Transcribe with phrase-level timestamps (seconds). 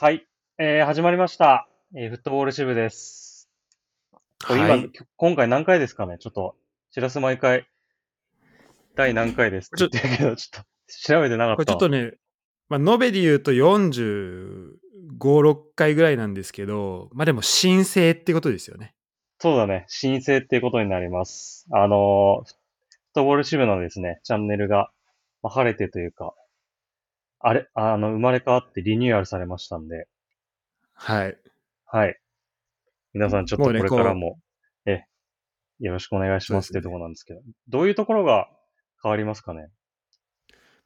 [0.00, 0.24] はい。
[0.58, 1.68] えー、始まりました。
[1.92, 3.48] えー、フットボール支部です。
[4.46, 4.92] これ今、はい。
[4.92, 6.18] きょ今回何回ですかね？
[6.20, 6.54] ちょっと、
[6.92, 7.66] 知らす毎回、
[8.94, 10.68] 第何回ですって言ってるけど、ちょっと、
[11.04, 11.80] 調べてなかこれったわ。
[11.80, 12.12] ちょっとね、
[12.68, 14.76] まあ、延べで言うと45、
[15.18, 18.94] 6回ぐらいなんですけど、まあでも申請ってことですよね。
[19.40, 19.84] そうだね。
[19.88, 21.66] 申請っていうことになります。
[21.72, 22.54] あのー、フッ
[23.14, 24.92] トボール支部のですね、チャンネルが、
[25.42, 26.34] まあ、晴れてというか、
[27.40, 30.08] あれ、あの、生まれ変わってリニューアルされましたんで、
[30.94, 31.38] はい。
[31.86, 32.18] はい。
[33.14, 34.38] 皆さんちょっとこもうねれからも、
[34.86, 35.04] え、
[35.78, 38.48] よろしくお願いしますっていうところなんですけど、どういうところが
[39.02, 39.68] 変わりますかね？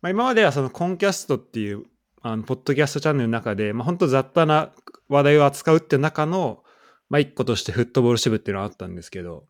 [0.03, 1.85] まあ、今まではそのコンキャストっていう、
[2.21, 4.73] あのポッドキャストチャンネルの中で、まあ、本当雑多な
[5.09, 6.63] 話題を扱うっていう中の、
[7.09, 9.45] まあ、一個としてフットボール支部っていうのはあったんですけど、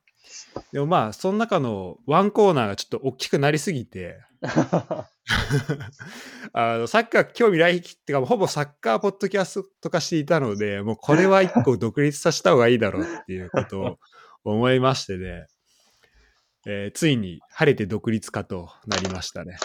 [0.73, 4.21] でもまあ、その中のワンコーナーがちょっと大きくなりすぎて、
[6.53, 13.99] あのサッカー興味ないっていうか、ほぼサッカーポッドキャスト化していたので、もうこれは一個独立させた方がいいだろうっていうことを
[14.45, 15.47] 思いましてね、
[16.67, 19.57] えーついに晴れて独立化となりましたね。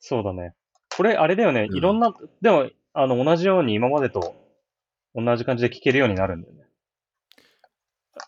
[0.00, 0.54] そうだね。
[0.96, 1.68] これ、あれだよね。
[1.70, 4.34] うんいろんな、でも、あの、同じように今までと
[5.14, 6.64] 同じ感じで聞けるようになるんだよね。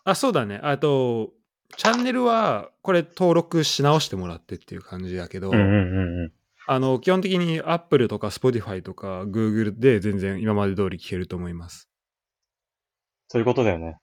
[0.03, 0.59] あ、そうだね。
[0.63, 1.31] あと、
[1.75, 6.31] チャンネルはこれ登録し直してもらってっていう感じだけど、うんうんうんうん。
[6.65, 11.89] あの、基本的に Apple とか Spotify とか Google で全然今まで通り聞けると思います。
[13.27, 13.97] そういうことだよね。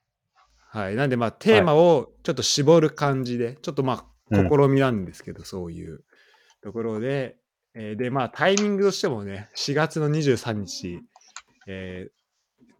[0.69, 0.95] はい。
[0.95, 6.03] なんで、まあ、テーマをちょっと絞る感じで、ちょっとまあ、うん試みなんですけど、そういう
[6.63, 7.37] ところで、
[7.75, 10.99] えーで、まあ、タイミングとしてもね、4月の23日、
[11.67, 12.15] えー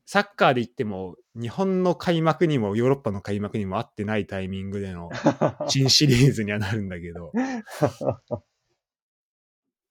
[0.08, 5.10] サッカーで言っても、日本の開幕にもヨーロッパの開幕にも合ってないタイミングでの
[5.68, 7.32] 新シリーズにはなるんだけど、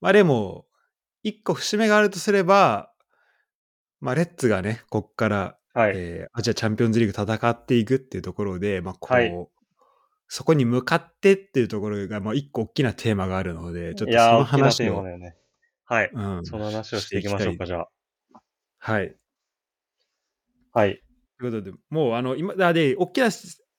[0.01, 0.67] まあでも、
[1.23, 2.91] 一個節目があるとすれば、
[3.99, 5.93] まあ、レッツがね、こっからはい。
[5.95, 9.47] えーアジアチャンピオンズリーグ戦っていくっていうところで、まあ、こう、はい
[10.27, 15.35] そこに向かってっていうところが、まあ、一個大きなテーマがあるので、ちょっとその話を、ね。
[15.85, 16.09] はい。
[16.11, 17.89] うん、その話をしていきましょうか、じゃあ。
[18.79, 19.15] はい。
[20.73, 21.04] はい。
[21.51, 23.29] ということで、もう、あの、今、だで、大きな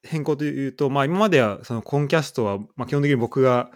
[0.03, 3.71] 変更というと、まあ、今までは、その、コンキャストは、まあ、基本的に僕が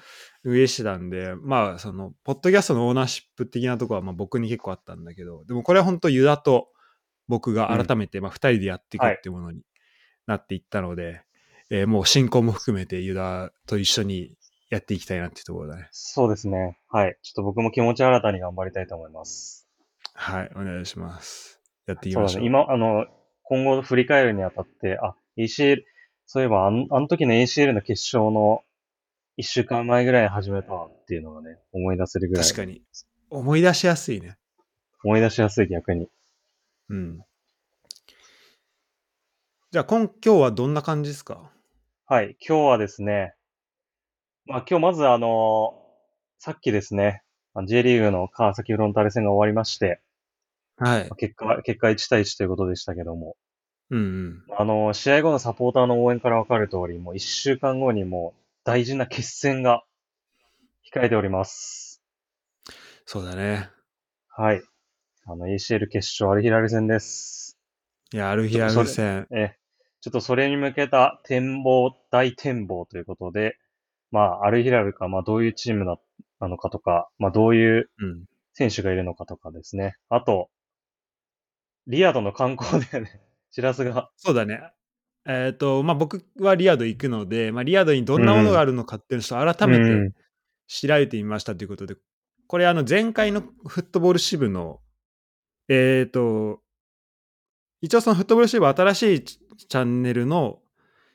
[0.44, 6.68] 運営してたんで、まあ、その、ポッドキャストのオーナーシップ的なところは、まあ、僕に結構あったんだけど、でも、これは本当ユダと
[7.28, 9.62] 僕が改めて、まあ、二人でやっていくっていうものに
[10.26, 11.22] なっていったので、
[11.72, 14.34] えーもう進行も含めてユダと一緒に
[14.70, 15.88] やっていきたいなっていうところだね。
[15.92, 16.78] そうですね。
[16.88, 17.16] はい。
[17.22, 19.68] ちょっと僕も気持ち新たに頑張りたいと思います。
[20.14, 21.60] はい、お願いします。
[21.86, 22.16] やっていき。
[22.16, 22.44] ましょう。
[22.44, 23.06] 今、あの、
[23.50, 25.82] 今後振り返るにあたって、あ、ACL、
[26.26, 28.62] そういえばあの、あの時の ACL の決勝の
[29.36, 32.44] 一週間前ぐらいに始めたわっていうのがね、思い出せるぐらい。
[32.44, 32.80] 確かに。
[33.28, 34.36] 思い出しやすいね。
[35.02, 36.08] 思い出しやすい逆に。
[36.90, 37.20] うん。
[39.72, 41.50] じゃあ今今日はどんな感じですか？
[42.06, 42.36] はい。
[42.46, 43.34] 今日はですね、
[44.46, 45.74] まあ今日まずあの、
[46.38, 47.24] さっきですね、
[47.66, 50.00] J リーグの川崎フロンターレ戦が終わりまして、
[50.80, 51.16] はいまあ。
[51.16, 53.36] 結果、結果1対1ということでしたけども、
[53.91, 54.44] うんうん。
[54.58, 59.84] あの、試合後のサポーターの応援からわかる通り、もう1週間後にもう大事な決戦が
[60.92, 62.02] 控えております。
[63.04, 63.68] そうだね。
[64.28, 64.62] はい。
[65.26, 67.58] あの、ACL 決勝アルヒラル戦です。
[68.12, 69.26] いや、アルヒラル戦。
[69.32, 69.56] え、
[70.00, 73.58] ちょっとそれに向けた展望、大展望ということで、
[74.10, 75.97] まあ、アルヒラルか、まあ、どういうチームな
[76.41, 78.24] なのかとか、まあ、どういううん。
[78.52, 79.97] 選手がいるのかとかですね。
[80.08, 80.50] あと、
[81.90, 83.20] リアドの観光だよね。
[83.50, 84.10] シラスが。
[84.16, 84.60] そうだね。
[85.26, 90.18] えっ、と、まあ、僕はリアド行くので、まあ、リアドにどんなものがあるのかっていうのを改めうんて
[90.66, 91.96] 調べてみましたということで、
[92.46, 94.80] これ、あの、前回のフットボール支部の、
[95.68, 96.60] えっ、と、
[97.80, 100.60] 一応そのフットボール支部新しいチチャンネルの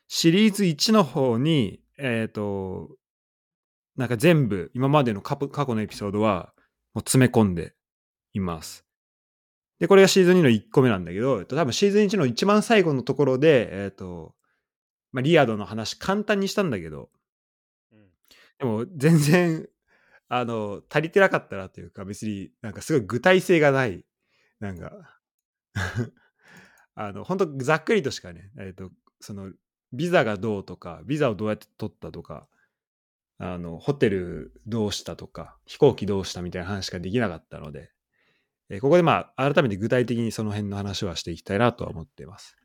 [0.08, 2.90] シリーズ1の方に、えっ、と、
[3.96, 6.54] なんか全部、今までの過去過去のエピソードは、
[6.94, 7.74] もう詰め込んで
[8.34, 8.85] います。
[9.80, 14.36] で、これがシーズン2の1個目なんだけど、えっと多分シーズン1の一番最後のところで、えっ、と、
[15.12, 17.10] まあ、リアドの話簡単にしたんだけど、
[18.60, 19.68] でも全然、
[20.28, 24.06] あの、足りてなかったなというか、別になんかすごい具体性がない、
[24.60, 25.20] なんか、
[26.96, 29.52] あの、本当ざっくりとしかね、えっ、と、その、
[29.94, 32.48] ビザがどうとか、ビザをどうやって取ったとか、
[33.38, 37.92] あの、ホテルどうしたとか、飛行機どうしたみたいな話しかできなかったので、
[38.70, 42.56] えーここでまあ、改めて具体的にその辺の話はしていきたいなとは思っています。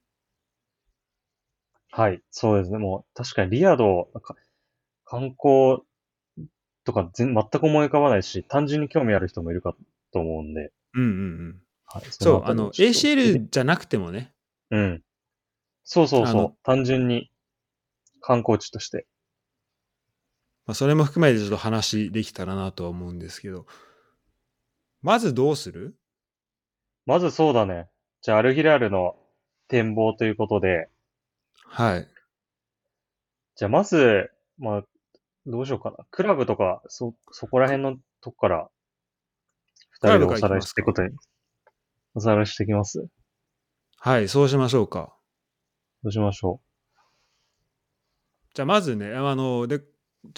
[1.92, 2.22] はい。
[2.30, 2.78] そうですね。
[2.78, 4.36] もう、確かにリアド、か
[5.04, 5.82] 観光
[6.84, 9.74] とか全全く思い浮かばないし、単純に興味ある人もいるか
[10.12, 11.12] と思うんで、うんうんう
[11.48, 11.62] ん。
[11.86, 12.04] はい。
[12.10, 14.32] そう、あの、ACL じゃなくてもね、
[14.70, 15.02] うん。
[15.84, 16.58] そうそうそう。
[16.62, 17.30] 単純に
[18.20, 19.06] 観光地として。
[20.66, 23.66] まあ、それも含めてちょっと話できたらなとは思うんですけど、
[25.02, 25.94] まずどうする？
[27.06, 27.88] まずそうだね。
[28.22, 29.16] じゃあ、アルヒラールの
[29.68, 30.88] 展望ということで、
[31.64, 32.08] はい。
[33.56, 34.82] じゃあ、まず、まあ、
[35.46, 36.04] どうしようかな。
[36.10, 38.68] クラブとか、そ、そこら辺のとこから、
[39.90, 41.10] 二人でおさらいしていくことに、
[42.14, 43.06] おさらいしていきます？
[43.98, 45.14] はい、そうしましょうか。
[46.02, 46.60] どうしましょ
[48.54, 49.84] じゃあまずね、あの、で、ち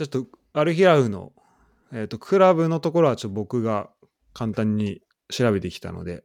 [0.02, 1.32] ょっとアルヒラウの、
[1.92, 3.90] えっ、と、クラブのところはちょっと僕が
[4.32, 6.24] 簡単に調べてきたので、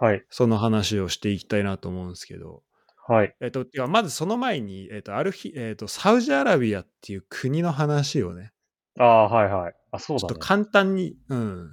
[0.00, 0.04] う。
[0.04, 0.24] はい。
[0.30, 2.62] その話をしていきたいなと思うんですけど、
[3.06, 3.34] はい。
[3.40, 8.52] えっ、と、てかまずその前に、えっ、と、アルヒ、えっ、と、サウジアラビアっていう国の話をね、
[8.98, 9.74] ああ、はいはい。
[9.92, 10.28] あ、そうだね。
[10.28, 11.72] ちょっと簡単に、うん。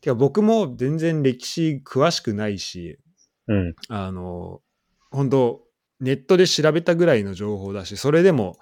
[0.00, 2.98] てか僕も全然歴史詳しくないし、
[3.48, 3.74] うん。
[3.88, 4.60] あの、
[5.10, 5.62] 本当
[6.00, 8.58] ネットで調べたぐらいの情報だし、それでも、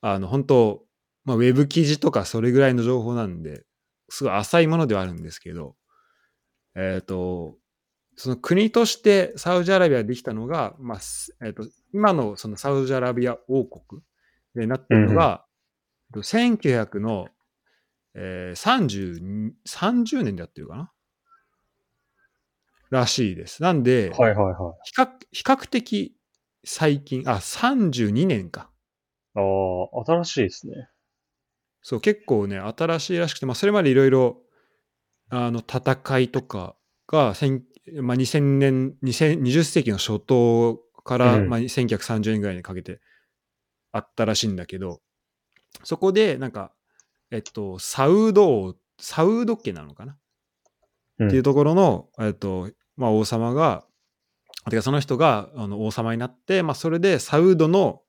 [0.00, 0.84] あの、本当
[1.24, 3.64] まあ、ウェブ記事とかそれぐらいの情報なんで、
[4.08, 5.76] すごい浅いものではあるんですけど、
[6.74, 7.56] えっ、と、
[8.16, 14.02] その国としてサウジアラビアができたのが、まあ、すえっ、と、今のそのサウジアラビア王国
[14.54, 15.44] でなってるのが、
[16.14, 17.28] えっと1900の、
[18.14, 20.92] えー、30, 30年でやってるかな？
[22.90, 23.62] らしいです。
[23.62, 24.74] なんで、はいはいはい。
[24.84, 26.16] 比較比較的
[26.64, 28.70] 最近、あ、32年か。
[29.34, 30.88] ああ、新しいですね。
[31.88, 34.42] そう、結構ね、新しいらしくて、まあ、それまでいろいろ、
[35.30, 36.76] あの、戦いとか
[37.06, 37.64] が、千
[38.02, 41.48] まあ、2000年、2000 20世紀の初頭から、うん。
[41.48, 43.00] まあ、1930年ぐらいにかけて
[43.90, 45.00] あったらしいんだけど、
[45.82, 46.74] そこで、なんか、
[47.30, 50.18] えっと、サウド王、サウド家なのかな？
[51.20, 51.28] うん。
[51.28, 53.86] っていうところの、えっと、まあ、王様が、
[54.68, 58.02] てかその人があの王様になって、まあ、それでサウドの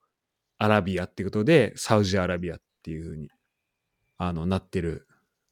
[0.58, 3.30] アラビアっていうことで、サウジアラビアっていうふうに
[4.19, 5.07] あのなってる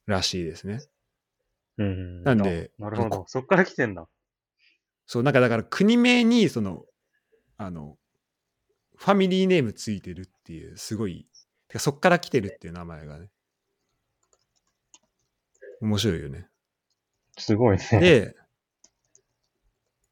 [0.06, 0.80] らしいですね。
[1.78, 2.22] うん。
[2.22, 3.24] なんであなるほど。
[3.26, 4.06] そっから来てんだ。
[5.06, 6.84] そう、なんかだから国名に、その、
[7.56, 7.96] あの、
[8.96, 11.26] ファミリーネームついてるっていう、すごい、
[11.68, 13.30] てかそっから来てるっていう名前がね。
[15.80, 16.46] 面白いよね。
[17.38, 18.00] すごいね。
[18.00, 18.36] で、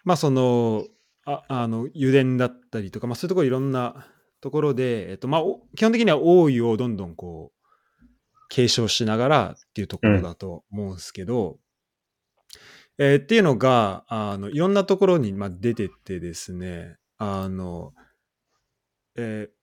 [0.02, 0.86] まあその、
[1.26, 4.06] ああの、油田だったりとか、まあそういうところいろんな
[4.40, 7.55] ところで、えっと、まあお基本的には王位をどんどんこう、
[8.48, 11.58] 継承しながらっていうところだと思うんですけど、
[12.98, 17.92] えーっていうのが、あの、いろんなところに、まあ、出てってですね、あの、
[19.16, 19.56] えー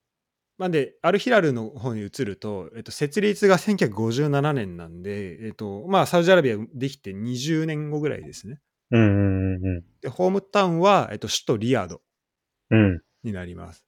[0.58, 8.60] まあ、で、アルヒラルの方に移ると、えっと、設立が1957年なんで、えっと、まあ、サウジアラビアできて20年後ぐらいですね。
[8.92, 12.02] うんうんうんで、ホームタウンは、えっと、首都リヤド
[12.70, 12.80] うん。
[12.80, 13.02] うん。
[13.24, 13.84] になります。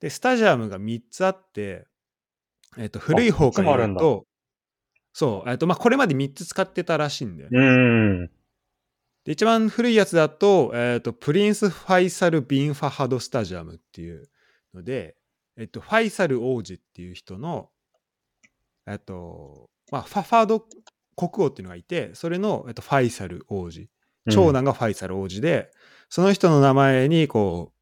[0.00, 1.86] で、スタジアムが3つあって、
[2.76, 4.26] えっと、古い方から言うと、
[5.12, 7.58] そう、えっと、まあ、これまで3つ使ってたらしいんだよね。
[7.58, 8.26] うん。
[9.24, 14.28] で、一番古いやつだと、えっと、プリンス・ファイサル・ビン・ファハド・スタジアムっていう
[14.72, 15.16] ので、
[15.56, 17.70] えっと、ファイサル王子っていう人の、
[18.86, 20.60] えっと、まあ、ファファード
[21.16, 23.88] 国王っていうのがいて、それの、えっと、ファイサル王子。
[24.30, 25.70] 長男がファイサル王子で、
[26.08, 27.72] その人の名前に、こ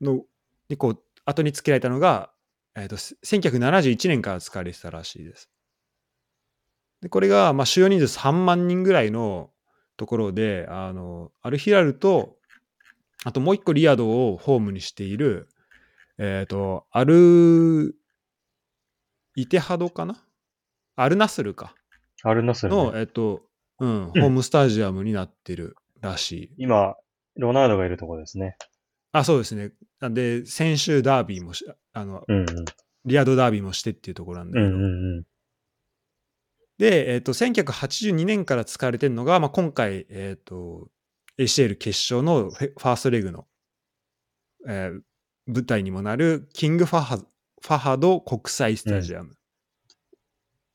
[0.00, 0.24] う、の、
[0.68, 2.32] にこう、後に付けられたのが、
[2.82, 5.50] えっと、1971年から使われてたらしいです。
[7.02, 9.50] で、これが、まあ、主要人数3万人ぐらいの
[9.96, 12.36] ところで、あの、アルヒラルと、
[13.24, 15.48] あともう一個リヤドをホームにしている、
[16.18, 17.94] えっ、と、アル、
[19.36, 20.24] イテハドかな？
[20.96, 21.74] アルナスルか。
[22.24, 23.00] あるなする、の、ね。
[23.00, 23.42] えっ、と、
[23.78, 26.50] うん、ホームスタジアムになってるらしい。
[26.58, 26.96] 今、
[27.36, 28.56] ロナウドがいるところですね。
[29.12, 29.72] あ、そうですね。
[30.00, 32.46] なんで、先週ダービーもし、あの、うん
[33.04, 34.66] リヤドダービーもしてっていうところなんだうん。
[34.66, 34.78] うけど。
[34.78, 35.24] んうんうん。
[36.78, 40.88] で、えっ、と、1982年から使われてるのが、まあ、今回、えっ、と、
[41.38, 43.46] ACL 決勝のファーストレグの、
[44.66, 45.00] えー
[45.48, 49.34] 舞台にもなる、キングファハファハド国際スタジアム。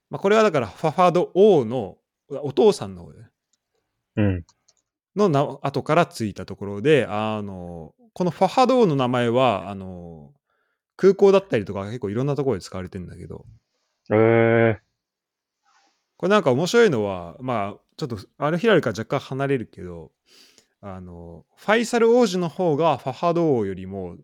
[0.10, 1.98] まあ、これはだから、ファファド王の
[2.28, 3.20] お父さんの方で、
[4.18, 4.44] うん。
[5.16, 10.34] のな後からついたところで、あの、このファハド王の名前は、あの、
[10.96, 13.46] 空港だったりとか結構いろんなところで使われてるんだけど、
[14.12, 14.82] ええ
[16.18, 20.12] これなんか面白いのは、まあ、ちょっとアルヒラルから若干離れるけど、
[20.82, 24.18] あの、ファイサル王子の方がファハド王よりも、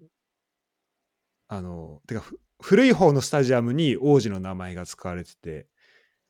[1.47, 5.67] あの、てか、ふ古い方のスタジアムに王子の名前が使われてて、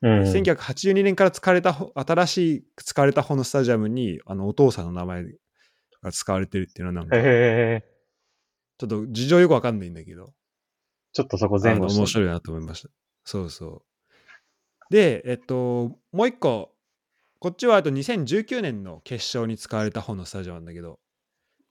[0.01, 0.21] うん。
[0.23, 5.25] 1982年から使われたほ、新しい使われた方のスタジアムに、あの、お父さんの名前
[6.01, 7.15] が使われてるっていうのはなんか。
[8.77, 10.33] ちょっと事情よくわかんないんだけど、
[11.11, 11.99] ちょっとそこあの前後して。
[11.99, 12.89] 面白いなと思いました。
[13.25, 13.83] そうそ
[14.89, 14.93] う。
[14.93, 16.73] で、えっと、もう一個、
[17.39, 20.99] こっちはあと2019年の決勝に使われた方のスタジアムなんだけど、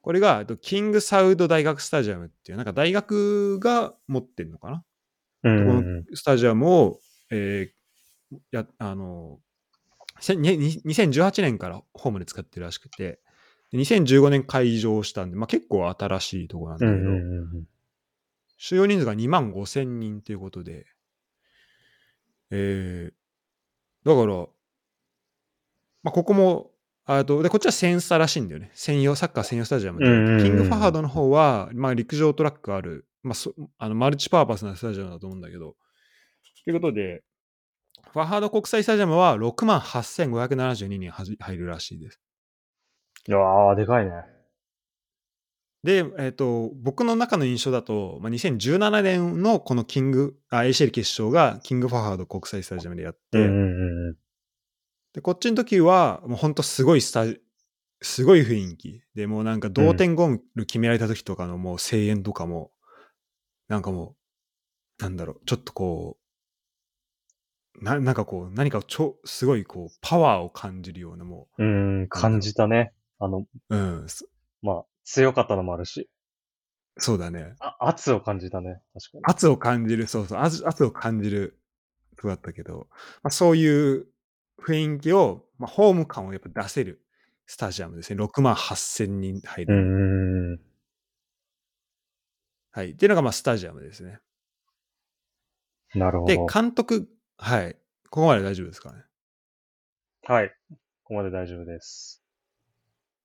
[0.02, 4.84] これが、えっとキングサウド大学スタジアムっていう、なんか大学が持ってんのかな？
[5.44, 6.04] うんこのうん。
[6.14, 7.78] スタジアムを、えー
[8.50, 9.40] や、あの、
[10.20, 13.20] せんにに2018年からホームで使ってるらしくて、で
[13.74, 17.64] 2015年開場したんで、まあ、結構新しいところなんだけど。
[18.56, 20.86] 収容人数が2万5千人ということで、
[22.50, 24.46] えー、だから、
[26.02, 26.70] まあ、ここも、
[27.04, 28.70] あと、で、こっちはセンサらしいんだよね。
[28.74, 35.76] 専用、サッカー専用スタジアムで、キングファハードの方は、まあ、陸上トラックある、まあ、そあのマルチパーパスなスタジアムだと思うんだけど、
[36.64, 37.22] ということで、
[38.12, 42.20] ファハード国際スタジアムは6万8572人入るらしいです。
[43.28, 44.12] いやー、でかいね。
[45.84, 54.16] で、えっ、と、僕の中の印象だと、まあ、2017年のこのキング、あ ACL 決勝がキングファハード国際スタジアムでやって、うんうんうんうん。
[55.12, 57.40] で、こっちの時は、もうほんとすごいスタジ、
[58.00, 59.02] すごい雰囲気。
[59.14, 62.72] で、もうなんか同点ゴール決められた時とかのもう声援とかも、
[63.68, 64.16] なんかも
[64.98, 66.16] う、なんだろう、ちょっとこ
[67.80, 72.92] う、ななんかこう、何かちょ、すごいこう、パワーを感じるようなもうん、感じたね。
[73.18, 74.26] あの、う、うん、そ
[74.62, 76.08] まあ、強かったのもあるし、
[76.98, 77.54] そうだね。
[77.60, 78.80] あ圧を感じたね。
[78.92, 79.22] 確かに。
[79.24, 81.60] 圧を感じる、そうそう、圧圧を感じる
[82.16, 82.88] とこだったけど、
[83.22, 83.66] まあ、そうい
[83.98, 84.06] う
[84.60, 87.04] 雰囲気を、まあ、ホーム感をやっぱ出せる
[87.46, 88.22] スタジアムですね。
[88.22, 89.74] 6万8000人入る。
[89.74, 89.78] う
[90.56, 90.60] ん。
[92.72, 92.90] はい。
[92.90, 94.20] っていうのが、まあ、スタジアムですね。
[95.94, 96.46] で、なるほど。
[96.46, 97.74] 監督、はい。
[98.10, 99.04] ここまで大丈夫ですかね？
[100.26, 100.50] はい。
[100.70, 102.22] ここまで大丈夫です。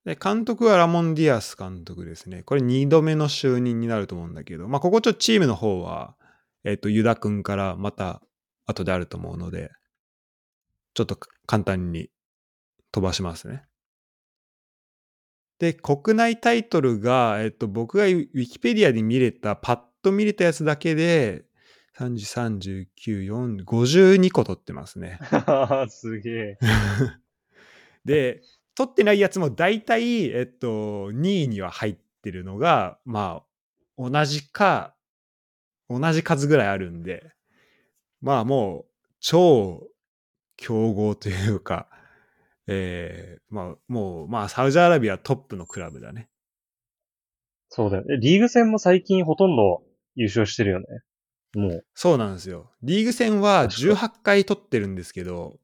[0.06, 2.44] で、監督はラモン・ディアス監督ですね。
[2.44, 6.16] これ2度目の就任になると思うんだけど、まあ、ここちょっとチームの方は、
[6.66, 8.22] えっ、と、ユダ君からまた
[8.66, 9.72] 後であると思うので、
[10.94, 12.10] ちょっと簡単に
[12.92, 13.64] 飛ばしますね。
[15.60, 21.46] で、国内タイトルが、えっ、と、僕がウィキペディアで見れた、パッと見れたやつだけで、
[21.98, 25.20] 30、39、4、52個取ってますね。
[25.90, 26.58] すげえ。
[28.04, 28.42] で、
[28.76, 33.44] 取ってないやつも大体、えっと、2位には入ってるのが、ま
[33.98, 34.96] あ、同じか、
[35.90, 37.32] 同じ数ぐらいあるんで、
[38.22, 38.86] まあもう、
[39.20, 39.88] 超
[40.58, 41.88] 強豪というか、
[42.68, 46.30] えー、まあもう、まあサウジアラビアトップのクラブだね。
[47.70, 48.18] そうだよね。
[48.18, 49.84] リーグ戦も最近ほとんど
[50.16, 50.86] 優勝してるよね。
[51.56, 51.86] もう。
[51.94, 52.72] そうなんですよ。
[52.82, 55.60] リーグ戦は確か18回取ってるんですけど、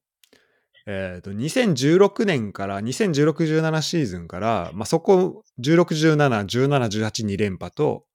[0.92, 6.68] えっ、と、2016年から、2016、17シーズンから、まあ、そこ、16、17、17、
[7.06, 8.06] 18、2連覇と、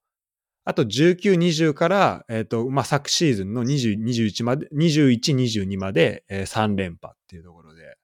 [0.65, 7.95] あと19、20から、えっ、と、まあ、昨シーズンの20、21まで、21、22まで、えー3連覇っていうところで。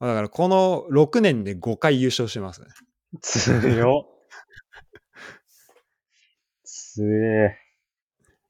[0.00, 2.66] まあだから、この6年で5回優勝してますね。
[3.22, 4.26] 強っ。
[6.64, 7.58] すげえ。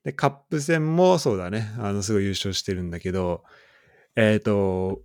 [0.03, 1.71] で、カップ戦もそうだね。
[1.79, 3.45] あの、すごい優勝してるんだけど、
[4.17, 5.03] えっ、と、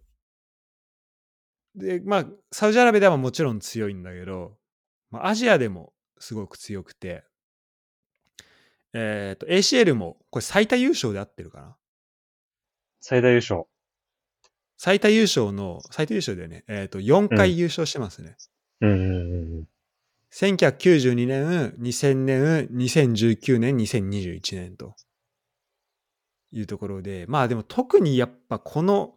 [1.75, 4.58] で、まあ、サウジアラビアではもちろん強いんだけど、
[5.10, 7.24] まあ、アジアでもすごく強くて、
[8.94, 11.77] えっ、と、ACL も、これ最多優勝で合ってるかな？
[13.00, 13.63] 最大優勝。
[14.77, 18.36] 最多優勝の、最多優勝でね、えっ、と、4回優勝してますね。
[18.82, 18.91] うん。
[18.91, 19.68] うんうん
[20.34, 24.96] 1992年、2000年、2019年、2021年と
[26.51, 29.15] いうところで、まあでも特にやっぱこの、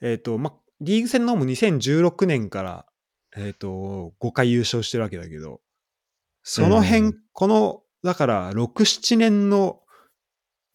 [0.00, 2.86] えっ、と、まあ、リーグ戦の方も2016年から、
[3.36, 5.60] えっ、と、5回優勝してるわけだけど、
[6.42, 9.80] その辺、うんこの、だから、6、7年の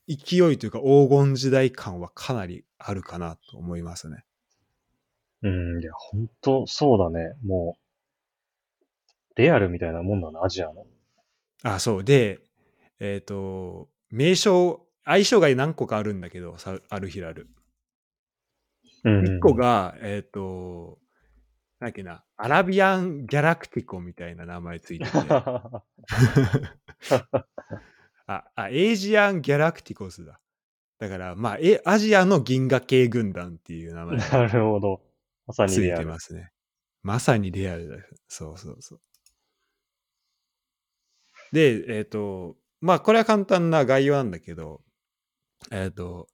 [0.08, 4.26] 勢いというか黄金時代感はかなりあるかなと思いますね。
[5.42, 5.76] うん。
[5.76, 7.34] うん、いや、ほんと、そうだね。
[7.46, 10.86] もう、レアルみたいなもんだな、アジアの。
[11.64, 12.04] あ、そう。
[12.04, 12.40] で、
[13.00, 16.56] えっ、と、名称、相性が何個かあるんだけど、
[16.90, 17.50] アルヒラル。
[19.04, 20.98] うん一個が、えっ、と、
[21.80, 25.12] なんだっけな、アラビアン・ギャラクティコみたいな名前ついてて。
[28.26, 30.40] あ、あ、エイジアン・ギャラクティコスだ。
[31.00, 35.02] だから、まあ、えアジアの銀河系軍団っていう名前がなるほど。
[35.46, 36.06] まさについレアル。
[36.06, 36.52] てますね。
[37.02, 37.98] まさにリアルだ。
[38.30, 39.02] そうそうそう。
[41.52, 44.82] で、えっ、と、まあ、これは簡単な概要なんだけど、
[45.72, 46.28] えっ、と、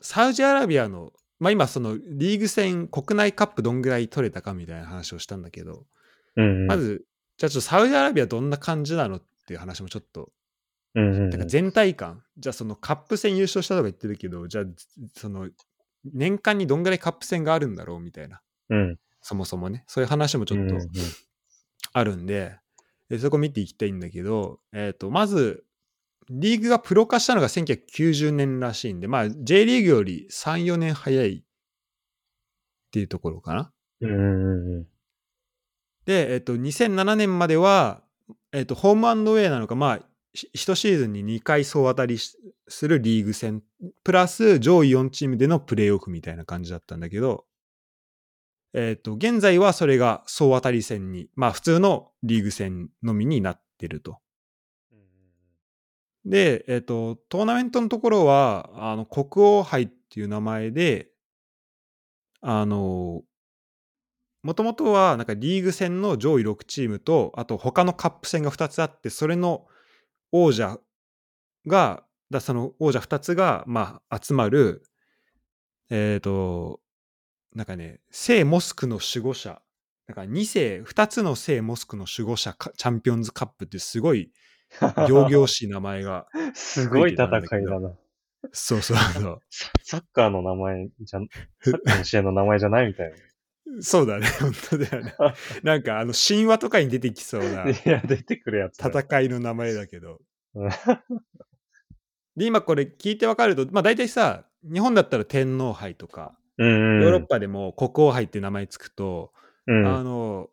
[0.00, 5.86] サウジアラビアの、まあ今そのリーグ戦国内カップどんぐらい取れたかみたいな話をしたんだけど、
[6.36, 6.66] うんうん。
[6.66, 7.04] まず、
[7.36, 10.30] じゃあちょっとサウジアラビアどんな感じなのっていう話もちょっと、
[10.94, 14.64] うんうんうん、てか全体感、じゃあそのカップ戦優勝したとか言ってるけど、じゃあ
[15.14, 15.48] その
[16.04, 18.96] 年間にどんぐらいカップ戦があるんだろうみたいな、うん。
[19.20, 20.88] そもそもね、そういう話もちょっとうんうん
[21.92, 22.58] あるんで、
[23.08, 25.64] でそこ見ていきたいんだけど、えっ、と、まず、
[26.30, 31.42] リーグがプロ化したのが1990年らしいんで、まあ J リーグより3、4年早いっ
[32.90, 33.72] ていうところかな。
[34.00, 34.86] うん
[36.08, 38.02] で、えっと、2007年までは、
[38.52, 40.00] えっと、ホームアンドウェイなのか、まあ、
[40.32, 43.62] ひ1シーズンに2回総当たりしするリーグ戦、
[44.04, 47.44] プラス上位4チームでのプレーオフみたいな感じだったんだけど、
[48.72, 54.18] えっと、現在はそれが総当たり戦に、まあ、普通のリーグ戦のみになってると。
[56.28, 61.08] で、えっと、トーナメントのところは、あの、国王杯っていう名前で、
[62.42, 63.22] あの、
[64.42, 69.66] もともとはなんかリーグ戦の上位6チームと、あと他のカップ戦が2つあって、それの
[70.30, 70.78] 王者
[71.66, 74.82] が、だその王者2つが、まあ、集まる、
[75.88, 76.80] えっ、と、
[77.54, 79.62] なんかね、聖モスクの守護者、
[80.06, 84.30] なんか2世、2つの聖モスクの守護者チャンピオンズカップってすごい
[84.80, 87.94] 行々しい名前が、すごい戦いだな。
[88.52, 89.40] そうそうそう。
[89.50, 91.20] ササッカーの名前じゃ、
[91.60, 93.12] サッカーの試合の名前じゃないみたい
[93.80, 95.14] そうだね、本当だよね。
[95.62, 97.70] なんかあの神話とかに出てきそうなな。
[97.70, 98.78] いや、出てくるやつ。
[98.78, 100.20] 戦いの名前だけど
[100.54, 100.70] うん。
[102.36, 107.02] で、今これ聞いてわかると、まあ大体さ、日本だったら天皇杯とか、うんうん。
[107.02, 109.32] ヨーロッパでも国王杯って名前つくと、
[109.66, 109.86] うん。
[109.86, 110.48] あの、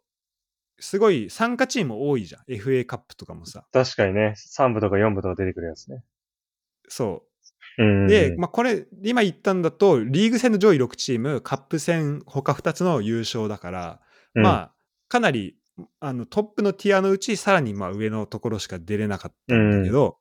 [0.80, 2.44] すごい参加チーム多いじゃん。
[2.52, 3.66] FA カップとかもさ。
[3.72, 6.04] 確かにね、3部とか4部とか出てくるやつね。
[6.88, 7.24] そ
[7.78, 7.84] う。
[7.84, 8.08] うんうん。
[8.08, 14.02] で、まあこれ、今言ったんだと、リーグ戦の上位6チーム、カップ戦他2つの優勝だから、
[14.36, 14.76] うん、まあ、
[15.08, 15.58] かなり
[16.00, 20.18] あのトップのティアのうち、さらにまあ上のところしか出れなかったんだけど、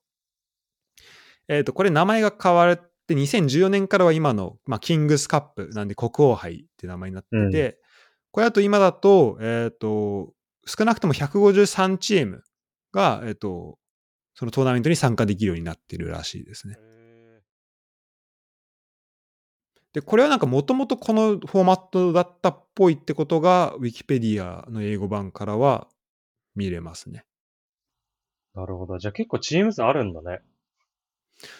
[1.48, 7.78] えっ、と、これ名前が変わって、2014年からは今の、まあ、キングスカップなんで国王杯って名前になってて、
[8.30, 10.32] これだと今だと、えっ、と、
[10.66, 12.42] 少なくとも153チーム
[12.92, 13.78] が、えっ、と、
[14.34, 16.76] そのトーナメントに参加できるようになってるらしいですね。
[19.92, 25.86] で、これはなんかもともとこのフォーマットだったっぽいってことが、ウィキペディアの英語版からは
[26.56, 27.24] 見れますね。
[28.54, 28.98] なるほど。
[28.98, 30.40] じゃあ結構チーム数あるんだね。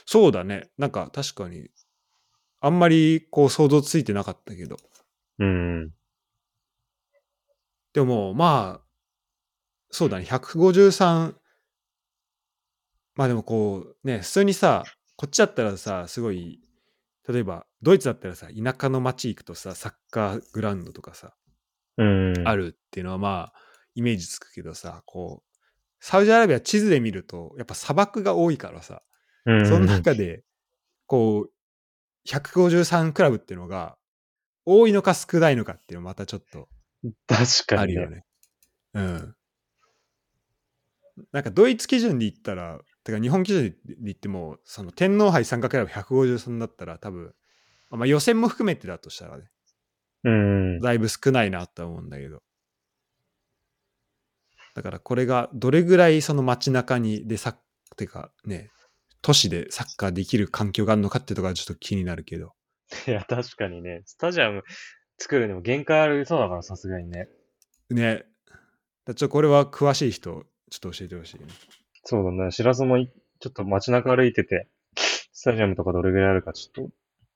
[0.04, 0.68] そうだね。
[0.78, 1.68] なんか確かに、
[2.60, 4.76] あんまりこう想像ついてなかったけど。
[5.38, 5.90] うんうん。
[7.92, 8.83] でもまあ、
[9.94, 10.24] そうだね。
[10.24, 11.36] 153、
[13.14, 14.82] まあでもこうね、普通にさ、
[15.14, 16.60] こっちだったらさ、すごい、
[17.28, 21.36] 例えばドイツだったらさ、田舎の町行くとさ、サッカーグラウンドとかさ。
[21.96, 22.02] あ
[22.56, 23.60] るっていうのはまあ、
[23.94, 25.58] イメージつくけどさ、こう、
[26.00, 29.00] サウジアラビア地図で見ると、やっぱ砂漠が多いからさ、
[29.46, 29.66] うんうん。
[29.68, 30.42] その中で、
[31.06, 31.50] こう、
[32.28, 33.96] 153クラブっていうのが、
[34.66, 36.68] 多いのか少ないのかっていうのはまたちょっと
[37.28, 38.00] 確かにね。
[38.00, 38.24] あるよね。
[38.94, 39.36] うん。
[41.32, 47.32] なんかドイツ基準で言ったら、てか日本基準で言っても、その天皇杯参加クラブ153だったら多分、
[47.90, 49.44] まあ予選も含めてだとしたらね、
[50.24, 50.80] うんうん。
[50.80, 52.42] だいぶ少ないなとは思うんだけど。
[54.74, 57.56] だからこれがどれぐらいその街中にでサッ
[57.96, 58.70] てかね、
[59.22, 62.52] 都市でサッカーできる環境があるのかってとこはちょっと気になるけど。
[63.06, 64.02] いや、確かにね。
[64.04, 64.62] スタジアム
[65.18, 67.28] 作るにも限界あるそうだから、さすがにね。
[67.90, 68.24] ね。
[69.04, 71.46] だちょっとこれは詳しい人、ちょっと教えてほしいね。
[72.02, 72.50] そうだね。
[72.50, 73.08] 知らずもい
[73.38, 76.92] ちょっと街中歩いてて、スタジアムとかどれぐらいあるかちょっと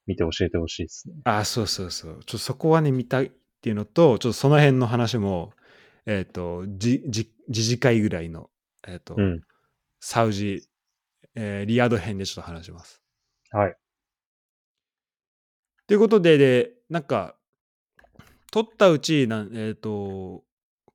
[0.07, 1.15] 見て教えてほしいですね。
[1.25, 2.13] あ、そうそうそう。
[2.15, 5.53] ちょっとそこはね、見たいっていうのと、ちょっとその辺の話も、
[6.07, 8.51] えっ、と、じ、じ、次次回ぐらいの、
[8.87, 9.41] えっ、と、うん。
[10.01, 10.63] サウジ、
[11.35, 13.01] えーリヤド編でちょっと話します。
[13.51, 13.77] はい。
[15.87, 17.37] ということで、で、なんか、
[18.51, 20.43] 取ったうちなん、えっ、と、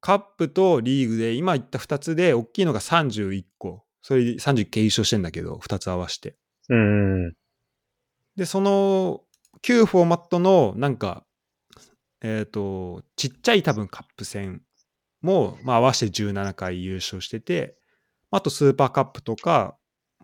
[0.04, 3.86] カップとリーグで、今言った2つで、大きいのが31個。
[4.02, 6.36] それで31回優勝してんだけど、2つ合わせて。
[6.68, 7.34] うん。
[8.36, 9.22] で、その、
[9.62, 11.24] 旧フォーマットの、なんか、
[12.22, 14.62] えっ、と、ちっちゃい多分カップ戦
[15.22, 17.78] も、まあ合わせて17回優勝してて、
[18.30, 19.78] あとスーパーカップとか、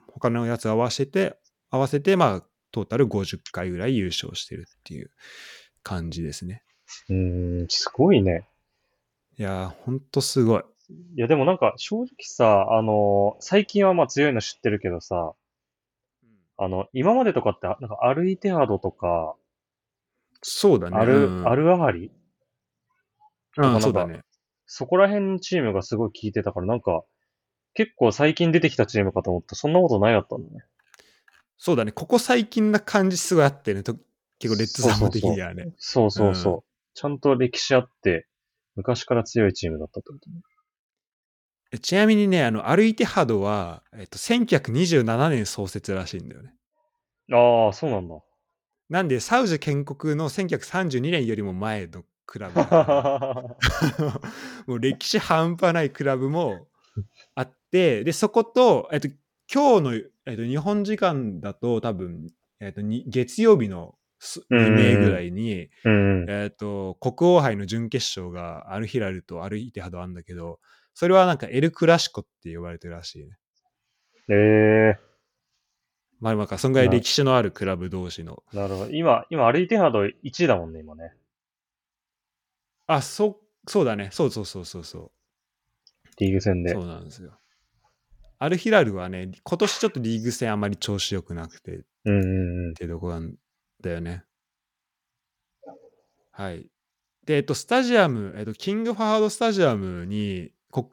[0.08, 1.39] 他のやつ合わせて、
[1.70, 5.10] 合わせて、まあ、トータル50回ぐらい優勝してるっていう
[5.84, 6.63] 感じですね。
[7.08, 8.48] うーん、すごいね。
[9.39, 10.63] いやー、ほんとすごい。
[11.15, 15.34] いや、でもなんか正直さ、あの最近はまあ強いの知ってるけどさ、
[16.58, 19.36] あの、今までとかって、なんかアルイテハドとか、
[20.41, 20.97] そうだね。
[20.97, 22.12] アル、うんアルアハリ
[23.58, 24.23] うん、そうだね。
[24.65, 27.04] そこら辺のチームがすごい効いてたから、なんか、
[27.73, 30.65] 結構最近出てきたチームかと思ったそんなことないだったんだね。
[31.58, 31.93] そうだね。
[31.93, 33.84] ここ最近な感じすごいあってね。
[33.84, 33.95] と
[34.38, 35.71] 結構レッドサム的にはね。
[35.78, 36.54] そうそうそう。
[36.56, 36.60] うん
[36.95, 38.28] ちゃんと歴史あって、
[38.80, 40.42] 昔から強いチームだったってことね。
[41.72, 46.54] えちなみにね、あの、アルイテハドは、えっと、1927年創設らしいんだよね。
[47.32, 48.15] ああ、そうなんだ。
[48.89, 52.62] なんで、サウジ建国の1932年よりも前のクラブ。
[54.65, 56.68] もう歴史半端ないクラブも
[57.36, 59.10] あって、で、そこと、えっと、
[59.54, 59.94] 今日の、
[60.26, 62.30] えっと、日本時間だと多分、
[62.62, 66.29] えっと、に月曜日のすうんうんうん未明ぐらいに、うんうん。
[66.29, 70.60] えっと、国王杯の準決勝がアルヒラルとアルイテハドあるんだけど、
[70.93, 73.38] それはなんかエルクラシコって呼ばれてるらしいね。
[74.29, 74.99] ええ
[76.19, 78.43] まあ、なんか、そんぐらい歴史のあるクラブ同士の。
[78.51, 78.91] なるほど。
[78.91, 81.13] 今、今、アルイテハド1位だもんね、今ね。
[82.88, 84.10] あ、そ、そうだね。
[84.12, 85.12] そうそうそうそうそう。
[86.19, 86.73] リーグ戦で。
[86.73, 87.39] そうなんですよ。
[88.38, 92.73] アルヒラルはね、今年ちょっとリーグ戦あまり調子良くなくてっうんうんうん。
[92.73, 93.36] ていうとこなん
[93.82, 94.24] だよね。
[96.32, 96.70] はい。
[97.26, 100.88] で、えっと、スタジアム、えっと、キングファハードスタジアムに、国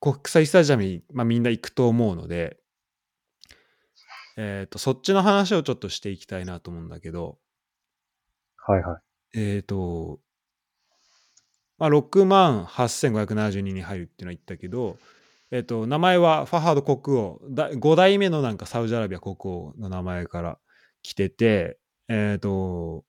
[0.00, 2.58] 国際スタジアムに、まあ、みんな行くと思うので、
[4.36, 7.38] えっと、そっちの話をちょっとしていきたいなと思うんだけど、
[8.56, 8.98] はいは
[9.34, 9.38] い。
[9.38, 10.18] えっ、と、
[11.78, 14.98] まあ、6万8572に入るっていうのは言ったけど、
[15.50, 20.58] えっ、と、名前はファハード国王、だ5代目のなんかサウジアラビア国王の名前から
[21.02, 23.04] 来てて、えっ、と、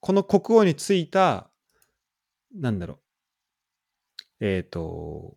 [0.00, 1.50] この国王についた、
[2.54, 3.00] なんだろ
[4.40, 5.36] う、えっ、と、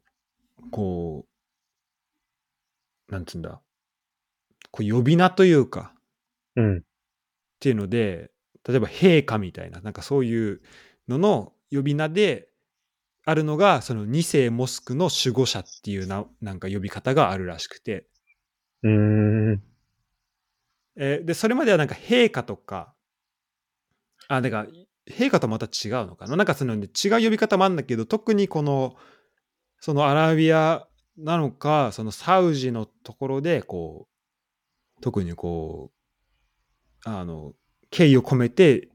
[0.72, 1.26] こ
[3.10, 3.62] う、なんつうんだ、
[4.72, 5.94] こう呼び名というか、
[6.56, 6.78] うん。
[6.80, 6.82] っ
[7.60, 8.32] ていうので、
[8.68, 10.62] 例えば陛下みたいな、なんかそういう
[11.08, 12.50] のの呼び名で
[13.26, 18.08] あるのが、その二世モスクの守護者っていうななんか呼び方があるらしくて、
[18.84, 18.92] うー
[19.58, 19.64] ん。
[20.96, 22.94] えーで、それまではなんか陛下とか、
[24.28, 24.68] あ、だから
[25.10, 26.38] 陛下とまた違うのかな？
[26.38, 28.96] なんかその、ね、違う呼び方もあるんだけど、特にこの、
[29.80, 34.08] そのアラビアなのか、そのサウジのところで、こ
[34.98, 35.92] う、特にこ
[37.06, 37.54] う、あの、
[37.90, 38.90] 敬意を込めて、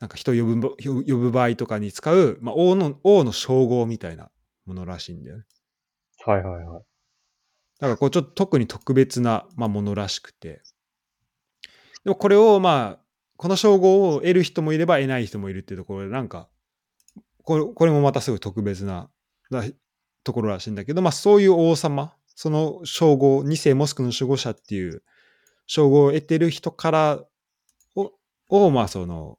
[0.00, 4.30] なんか人を呼ぶば呼ぶ呼ぶ場合とかに使う、まあ、王の、王の称号みたいな
[4.64, 5.44] ものらしいんだよね。
[6.24, 6.84] はいはいはい。
[7.78, 10.62] だからこうちょっと特に特別な、まあ、ものらしくて。
[12.04, 13.04] でもこれをまあ、
[13.36, 16.48] この称号を得る人もいれば得ない人もいるっていうところで、なんか、
[17.42, 19.10] これこれもまたすごい特別な
[20.22, 25.02] ところらしいんだけど、まあそういう王様、その称号、二世モスクの守護者っていう
[25.66, 27.20] 称号を得てる人から
[27.96, 28.12] を、
[28.48, 29.38] をまあその、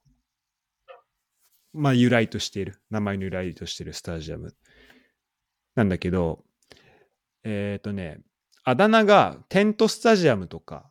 [1.72, 4.54] まあ由来としている、名前の由来としているスタジアム
[5.74, 6.44] なんだけど、
[7.44, 8.20] えっ、とね、
[8.64, 10.90] あだ名がテントスタジアムとか、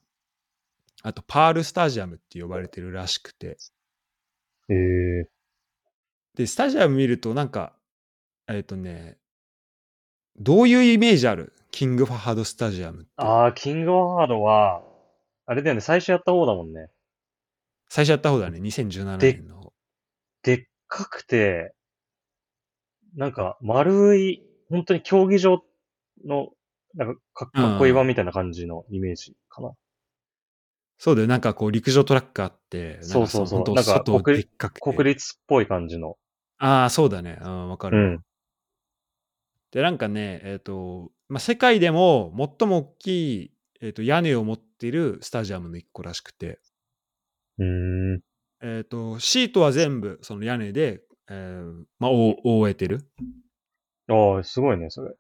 [1.08, 3.58] あとパールスタジアムって呼ばれてるらしくて、
[4.70, 5.30] ええ
[6.34, 7.74] で、スタジアム見るとなんか、
[8.48, 9.20] えっ、とね、
[10.36, 11.54] どういうイメージある？
[11.70, 13.12] キングファハードスタジアムって。
[13.18, 14.82] ああ、キングオフハードは、
[15.46, 16.90] あれだよね、最初やった方だもんね。
[17.88, 19.74] 最初やった方だね、2017で年の方。
[20.42, 21.76] でっかくて、
[23.16, 24.42] なんか丸い、
[24.72, 25.64] 本当に競技場
[26.26, 26.50] の、
[26.96, 29.72] なんかかかっこいい版みたいな感じのイメージかな。
[30.98, 34.48] そうだよ、なんかこう陸上トラックあって、そうそうそうなんかくて。
[34.80, 36.18] 国立っぽい感じの。
[36.58, 37.38] ああ、そうだね。
[37.42, 38.04] うん、わかるわ。
[38.04, 38.20] うん。
[39.72, 43.08] で、なんかね、えっ、と、まあ、世界でも最も大き
[43.44, 46.60] い、えー、と屋根を持っているスタジアムの一個らしくて、
[47.58, 47.66] うー
[48.18, 48.22] ん。
[48.62, 53.06] えっ、と、シートは全部その屋根で、えーまあ、覆覆えてる。
[54.08, 55.14] ああ、すごいね、それ。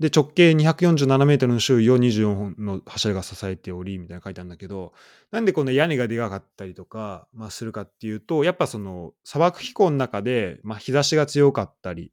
[0.00, 4.92] で、直径247メートルの周囲を24本の柱が支えており、みたいな書いてあるんだけど、
[5.30, 12.12] なんでこの屋根がでかかったりとか、まあ、するかっていうと、やっぱその砂漠気候の中で、まあ、日差しが強かったり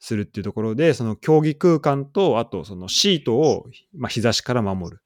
[0.00, 5.02] するっていうところで、その競技空間と、あとそのシートを、まあ、日差しから守る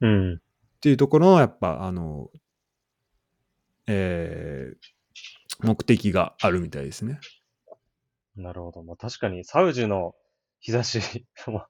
[0.00, 0.34] うん。
[0.36, 0.38] っ
[0.80, 2.30] ていうところの、やっぱ、あの、
[3.86, 5.00] えー
[5.62, 7.18] 目的があるみたいですね。
[8.36, 8.82] なるほど。
[8.82, 10.14] まあ確かに、サウジの
[10.60, 11.68] 日差し、 まあ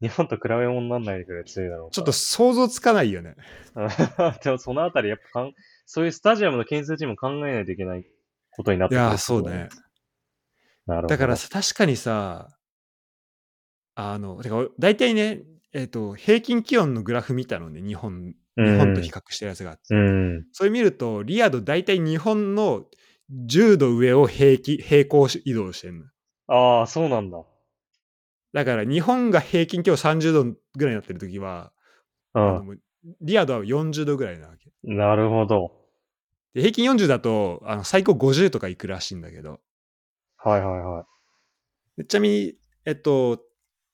[0.00, 3.36] 日本と比べ物にならないくらい強いだろうちょっと想像つかないよね。
[3.72, 3.80] と。
[4.42, 5.54] でもそのあたり、やっぱかん、
[5.86, 8.04] そういうスタジアムの建設チーム考えないといけない
[8.50, 9.68] ことになってくるいやー、そうね。。
[10.86, 11.06] なるほど。
[11.06, 12.48] だからさ、確かにさ、
[13.94, 19.94] あの、てか、大体ね、えっ、と、平均気温のグラフ見たのね、日本、うん日本と比較してるやつがあって。
[19.94, 20.44] うん。
[20.52, 22.84] それ見ると、リヤド大体日本の
[23.46, 26.04] 10度上を平気平行移動してるの。
[26.48, 27.38] ああ、そうなんだ。
[28.52, 31.72] だから日本が平均気温30度ぐらいになってる時は、
[32.34, 32.80] うん。
[33.20, 34.70] リヤドは40度ぐらいなわけ。
[34.84, 35.72] なるほど。
[36.54, 39.60] で平均40だとあの最高50とかいくらしいんだけど、
[40.36, 41.06] はいはいは
[41.98, 42.02] い。
[42.02, 43.40] でちなみに、えっと、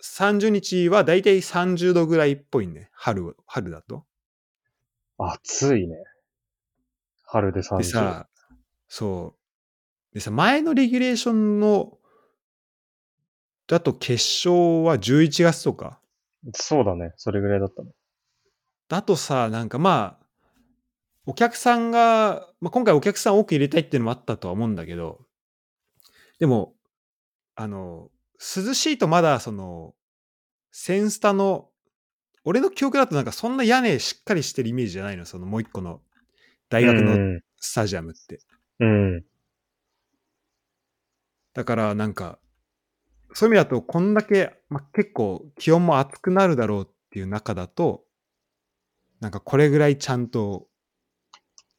[0.02, 2.90] 30日は大体30度ぐらいっぽいね。
[2.92, 4.04] 春、春だと。
[5.18, 5.96] 暑いね。
[7.24, 8.28] 春で30でさ、
[8.88, 9.34] そ
[10.12, 10.14] う。
[10.14, 11.98] でさ、前のレギュレーションの、
[13.68, 16.00] だと決勝は11月とか。
[16.54, 17.12] そうだね。
[17.16, 17.90] それぐらいだったね。
[18.88, 20.26] だとさ、なんかまあ、
[21.26, 25.20] お客さんが、まあ、今回お客さん多く入れたいっていうのもあったとは思うんだけど、
[26.38, 26.74] でも、
[27.54, 29.94] あの、涼しいとまだその、
[30.72, 31.68] センスタの、
[32.44, 36.00] 俺の記憶だとなんかそんな屋根しっかりしてるイメージじゃないの、そのもう一個の
[36.70, 37.42] 大学のうん。
[37.60, 38.40] スタジアムって。
[38.80, 39.24] うん。
[41.52, 42.38] だからなんか、
[43.38, 48.02] そういう意味だとこんだけ、まあ、結構気温も暑くなるだろうっていう中だと、
[49.20, 50.66] なんかこれぐらいちゃんと、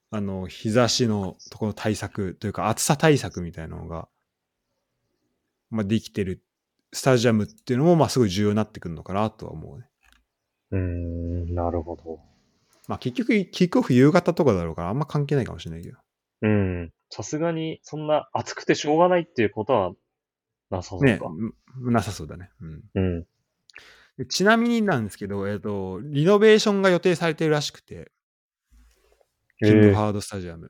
[0.09, 4.07] あの、日差しのところ対策というか暑さ対策みたいなのが、
[5.69, 6.41] まあ、できてる
[6.93, 9.89] スタジアムっていうのも、まあ、すごい重要になってくるのかなとは思うね。
[10.71, 12.21] うーん、なるほど。
[12.87, 15.97] まあ、結局、キックオフ夕方とかだろうからあんま関係ないかもしれないけど。
[16.41, 16.93] うん。
[17.09, 19.91] さすがに、そんな暑くてしょうがないっていうことは、
[20.69, 21.19] なさそうね
[21.81, 22.49] なさそうだね。
[22.61, 22.83] うん。
[22.95, 23.25] うん。
[24.17, 28.11] でちなみになんですけど、えっ、と、リノベーションが予定されてるらしくて、
[29.63, 30.69] キングハードスタジアム。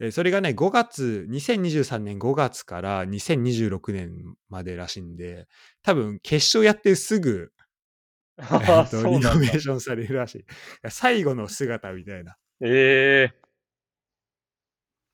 [0.00, 5.48] えーそれがね、5月、2023年5月から2026年までらしいんで、
[5.82, 7.50] 多分決勝やってすぐ、
[8.38, 9.36] えあーあ、とリノ。
[9.40, 10.44] ベーションされるらしい。
[10.88, 13.40] 最後の姿みたいなええ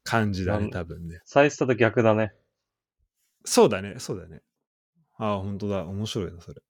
[0.02, 1.20] 感じだね、多分ね。
[1.24, 2.34] サイスタと逆だね。
[3.44, 4.42] そうだね、そうだね。
[5.16, 5.85] ああ、本当だ。
[5.85, 6.62] 面白いな、それ。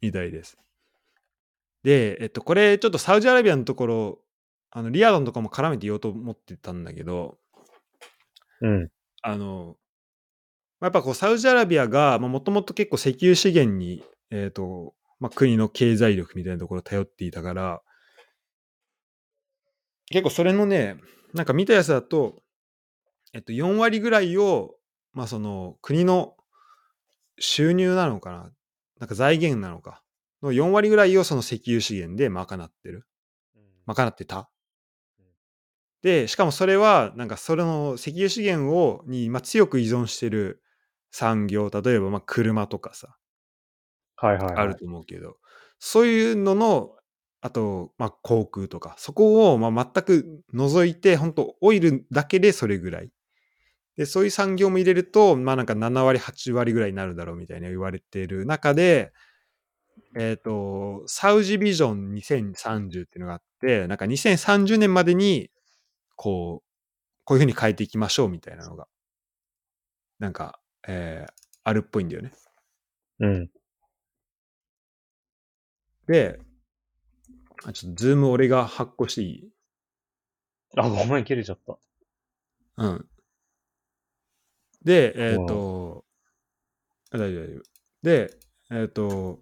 [0.00, 0.56] みたいです。
[1.82, 4.18] で、えっと、これ、ちょっとサウジアラビアのところ、
[4.70, 7.38] あの、リアドンとかも絡めて言おうと思ってたんだけど、
[8.60, 8.88] うん。
[9.22, 9.76] あの、
[10.80, 17.82] まあやっぱこう、サウジアラビアが、もともと結構石油資源に、えっ、と、まあ、国の経済力みたいなところを頼っていたから、
[20.10, 20.96] 結構それのね、
[21.34, 22.42] なんか見たやつだと、
[23.32, 24.76] えっと、4割ぐらいを、
[25.12, 26.36] まあその、国の
[27.38, 28.50] 収入なのかな
[28.98, 30.02] なんか財源なのか
[30.42, 33.06] の4割ぐらいをその石油資源で賄ってる。
[33.86, 34.50] 賄ってた。
[36.02, 40.62] で、しかもそれは、なんかそれの石油資源を、に、まあ、強く依存してる
[41.10, 43.18] 産業、例えば、まあ、車とかさ、
[44.16, 44.60] はいはい、はい。
[44.62, 45.36] あると思うけど、
[45.78, 46.96] そういうのの、
[47.40, 53.10] あと、まあ、航空とか、そこを、まあ、全く除いて、本当オイルだけでそれぐらい。
[54.00, 59.12] で、そういう産業も入れると、まあ、なんか7割、8割ぐらいになるだろうみたいな言われてる中で、
[60.18, 65.50] えっ、と、サウジビジョン2030っていうのがあって、なんか2030年までに、
[66.16, 66.68] こう、
[67.24, 68.88] こういうふうに変えていきましょうみたいなのが、
[70.18, 71.32] なんか、えー
[71.62, 72.32] あるっぽいんだよね。
[73.20, 73.50] うん。
[76.06, 76.40] で、
[77.64, 79.50] あちょっとズーム俺が発行していい？
[80.76, 81.78] あ、ごめん、切れちゃった。
[82.76, 83.09] うん。
[84.84, 86.04] で、えっ、と、
[87.10, 87.62] あ大丈夫、大丈夫。
[88.02, 88.38] で、
[88.70, 89.40] えっ、と、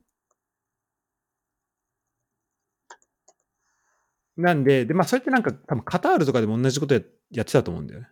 [4.36, 8.08] なんで、で、まあ、それってなんか、多分カタールとかでも同じことややってたと思うんだよね。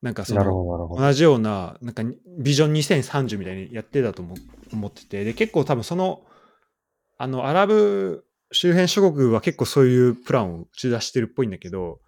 [0.00, 0.96] なんかその。
[0.96, 2.04] 同じような、なんか、
[2.38, 4.36] ビジョン2030みたいにやってたと思
[4.72, 6.22] 思ってて、で、結構多分その、
[7.18, 12.00] あの、アラブ周辺諸国は結構そういうプランを打ち出してるっぽいんだけど、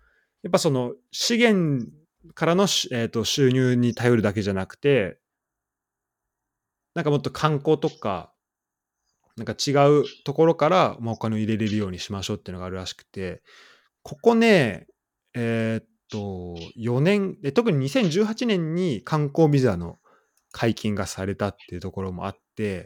[0.42, 1.86] やっぱその、資源
[2.34, 5.18] からのし、えー、と収入に頼るだけじゃなくて、
[6.94, 8.32] なんかもっと観光とか、
[9.36, 13.42] なんか違うところから、まあ、お金を入れれるようにしましょうっていうのがあるらしくて、
[14.02, 14.86] ここね、
[15.34, 19.98] えーっと、4年、で特に2018年に観光ビザの
[20.52, 22.84] 解禁がされたっていうところもあって、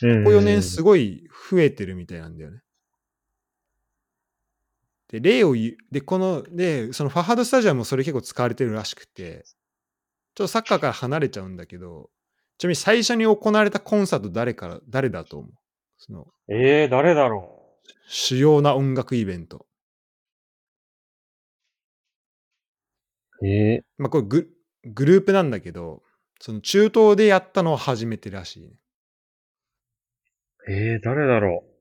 [0.00, 2.63] こここ4年すごい増えてるみたいなんだよね。
[5.20, 9.44] で、例を言う、で、この、で、そのファハドスタジアムもそれ結構使われてるらしくて、
[10.34, 12.10] ちょっとサッカーから離れちゃうんだけど、
[12.58, 15.50] ちなみに最初に行われたコンサート誰から、誰だと思う？
[15.98, 17.62] その、えー、誰だろ
[18.08, 19.66] 主要な音楽イベント。
[23.40, 23.46] う。
[23.46, 24.48] えまあ、これグ
[24.84, 26.02] グループなんだけど、
[26.40, 28.72] その中東でやったのは初めてらしい、ね。
[30.68, 31.73] えー、誰だろう？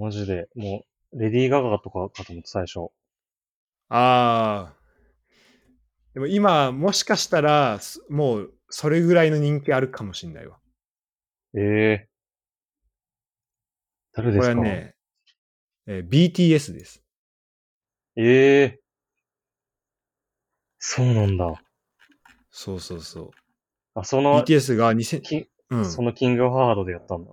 [0.00, 2.90] マジで、もう、レディー・ガガとかかと思って最初。
[3.90, 4.74] ああ。
[6.14, 10.58] でも今、もしかしたら、すもう、それぐらいの人気あるかもしれないわ。
[11.54, 11.60] え
[12.06, 12.08] え
[14.12, 14.54] 誰でこすか？
[14.54, 14.94] れはね、
[15.86, 17.02] えー BTS です。
[18.16, 18.80] ええ
[20.78, 21.62] そうなんだ。
[22.50, 23.30] そうそうそう。
[23.94, 27.30] あ、その、BTS が2000、きうん、そのキングオブハードでやったんだ。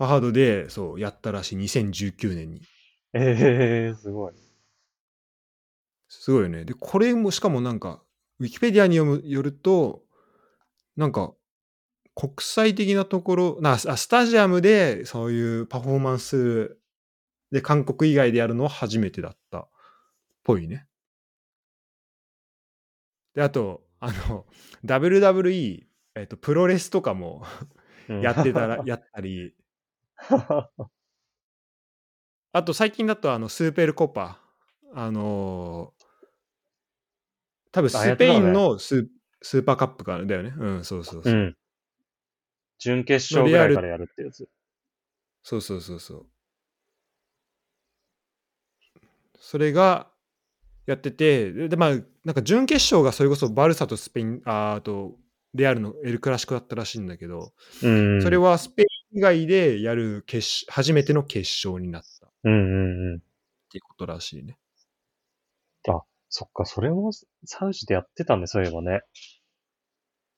[0.00, 2.62] ファハードで、そう、やったらしい、2019年に。
[3.12, 4.32] ええすごい。
[6.08, 6.64] すごいよね。
[6.64, 8.02] で、これも、しかもなんか、
[8.38, 10.02] ウィキペディアに読むよると、
[10.96, 11.34] なんか、
[12.14, 16.78] 国際的なところ、なあスタジアムでそういうパフォーマンス
[17.52, 19.68] で韓国以外でやるのは初めてだったっ
[20.44, 20.86] ぽいね。
[23.34, 24.46] で、あと、あの、
[24.86, 25.82] WWE、
[26.14, 27.42] えっと、プロレスとかも
[28.08, 29.54] う んやってたら、 やったり、
[32.52, 34.40] あと最近だとあのスーペルコパ、
[34.94, 36.00] あのー
[37.72, 39.08] 多分スペインのス,、
[39.42, 40.52] スーパーカップからだよね。
[40.58, 41.36] うん、そうそうそうう。
[41.36, 41.56] ん。
[42.78, 44.48] 準決勝ぐらいからやるってやつ。
[45.42, 46.26] そうそうそうそう。
[49.38, 50.08] それが
[50.86, 51.90] やってて、で、でまあ、
[52.24, 55.16] なんか準決勝がそれこそバルサとスペイン、ああと、
[55.54, 57.52] レアルのエルクラシコだったらしいんだけど、
[57.82, 58.22] うん。
[58.22, 63.20] それはスペイン以外でやる決勝初めての決勝になったっうんうんうん。
[63.70, 64.56] ていうことらしいね。
[66.30, 67.10] そっか、それも
[67.44, 69.02] サウジでやってたんで、そういえばね。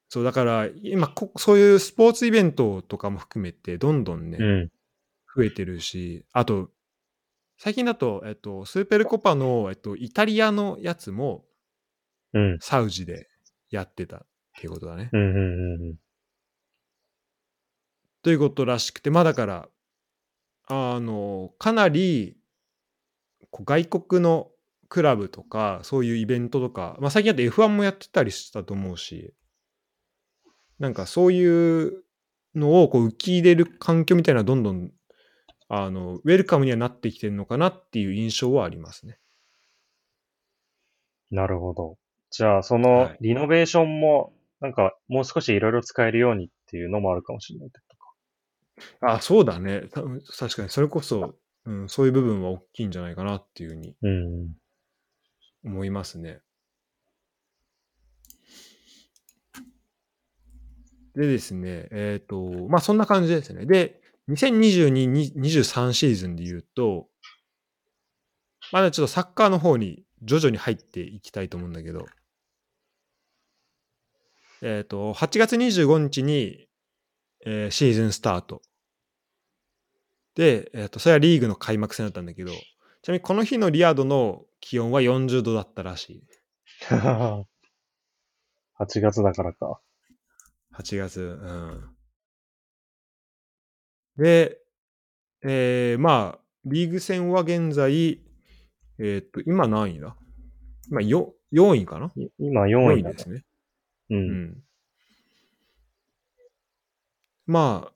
[0.08, 4.68] そう、だから、今こ、そういうスポーツイベントとかも含めて、どんどんね、うん。
[5.36, 6.70] 増えてるし、あと、
[7.58, 11.44] 最近だと、えっと、スーペルコパの、えっと、イタリアのやつも、
[12.32, 12.58] うん。
[12.60, 13.28] サウジで
[13.68, 14.26] やってたっ
[14.58, 15.10] ていうことだね。
[15.12, 15.38] うんうんう
[15.78, 15.96] んうん。
[18.22, 19.68] ということらしくて、まあだから、
[20.68, 22.36] あの、かなり、
[23.50, 24.50] こう外国の
[24.88, 29.34] クラブとか、そういうイベントとか、まあ最近だと F1 もやってたりしたと思うし、
[30.78, 32.02] なんかそういう
[32.54, 34.90] のをこう受け入れる環境みたいなどんどん、
[35.68, 39.18] あの、ウェルカムにはなってきてるのかなっていう印象はありますね。
[41.30, 41.96] なるほど。
[42.30, 47.91] じゃあ、そはのいリノベーションも、なんか、もう少しいろいろ使えるようにっていうのもあるかもしれないってこと？
[47.91, 47.91] か。
[49.00, 49.82] あ、そうだね。
[49.92, 54.54] た確かに、それこそ、うん、そういう部分は大きいんじゃないかなっていうふうにうん。
[55.64, 56.40] 思いますね。
[61.14, 63.66] でですね、えっ、と、まあそんな感じですね。
[63.66, 67.08] で、2022-23シーズンで言うと、
[68.72, 72.06] まだちょっとサッカーの方に徐々に入っていきたいと思うんだけど、
[74.62, 76.66] えっ、と、8月25日に、
[77.44, 78.62] えーシーズンスタート。
[80.34, 82.52] で、えっ、と、それはリーグの開幕戦だったんだけど、
[83.02, 86.24] ちなみにこの日のリヤドの気温は40度だったらしい。
[86.90, 87.46] 8
[89.00, 89.80] 月だからか。
[90.74, 91.20] 8月。
[91.20, 91.96] うん。
[94.16, 94.58] で、
[95.42, 98.22] えー、まあ、リーグ戦は現在、
[98.98, 100.16] えーっと、今何位だ？
[100.88, 102.12] 今よ4位かな？
[102.16, 103.44] い今4 ?4 位ですね。
[104.10, 104.14] う。
[104.14, 104.62] うんん。
[107.46, 107.92] まあ、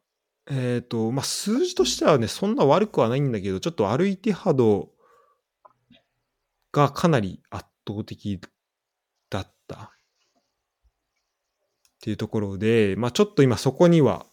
[0.49, 4.91] えっと、まあ、数字としてはね、そんな悪くはないんだけど、ちょっとアルイティハド
[6.73, 8.41] がかなり圧倒的
[9.31, 9.91] だったっ
[12.01, 14.27] ていうところで、まあ、ちょっと今そこには、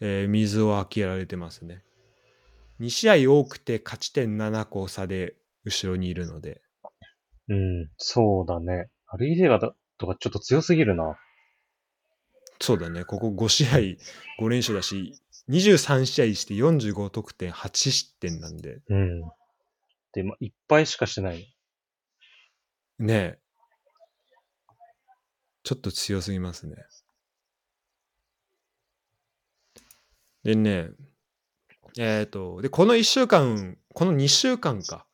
[0.00, 1.82] えー水をあけられてますね。
[2.80, 5.34] 2試合多くて勝ち点7個差で
[5.64, 6.60] 後ろにいるので、
[7.48, 7.88] うん。
[7.96, 8.88] そうだね。
[9.06, 11.16] アルイデガだとかちょっと強すぎるな。
[12.60, 13.76] そうだね、ここ5試合
[14.40, 15.14] 5連勝だし、
[15.48, 19.20] 23試合して45得点、8失点なんで、うん。
[20.12, 21.54] で、まあ、いっぱいしかしてない。
[22.98, 23.38] ねえ。
[25.62, 26.76] ちょっと強すぎますね。
[30.44, 30.90] でね、
[31.98, 35.06] えっ、と、で、この1週間、この2週間か、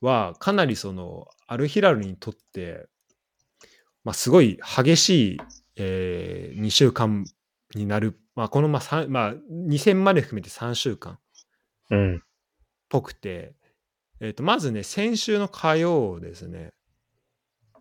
[0.00, 2.88] は、かなりその、アルヒラルにとって、
[4.04, 5.38] まあ、すごい激しい、
[5.82, 7.24] え2週間
[7.74, 11.18] になる、まあ、この、まあ、まあ、2戦まで含めて3週間
[11.90, 12.22] うん。
[12.88, 13.54] ぽくて、
[14.20, 16.72] えっ、と、まずね、先週の火曜ですね。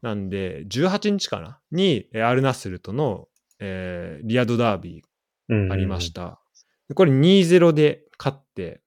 [0.01, 1.59] なんで、18日かな？
[1.71, 3.27] に、えーアルナスルとの、
[3.59, 5.03] えーリアドダービ
[5.49, 5.69] うん。
[5.69, 6.39] ーありました。
[6.87, 8.81] でこれ2-0で勝って、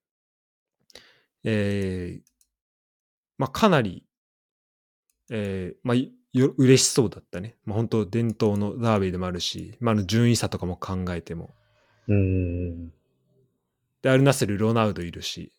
[1.44, 2.22] えー
[3.38, 4.04] まあ、かなり、
[5.30, 7.56] えーまあ、いよ嬉しそうだったね。
[7.64, 11.50] まあ、本当伝統のダービーでもあるし、まあ、あの順位差とかも考えても。
[12.08, 12.88] うん。
[14.02, 15.52] で、アルナスル、ロナウドいるし。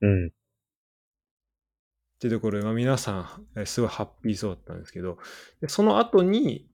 [0.00, 0.26] うん。
[0.28, 0.30] っ
[2.20, 5.18] ていうところで、まあ、皆さん、えーすごいハッピーそうだったんですけど、
[5.60, 6.68] でその後に、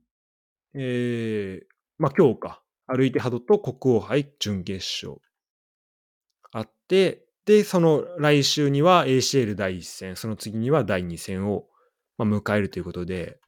[0.74, 1.66] えー、
[1.98, 5.20] まあ今日か、歩いてハドと国王杯準決勝
[6.52, 11.66] あって、で、その来週には ACL 第1戦、その次には第2戦を、
[12.16, 13.38] まあ、迎えるということで、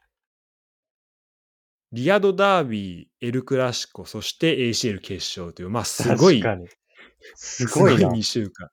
[1.93, 6.69] リアドダービー、エルクラシコ、そして ACL 決勝という、まあすごい、確かに。
[7.35, 8.11] すごいな。
[8.11, 8.69] 2週間。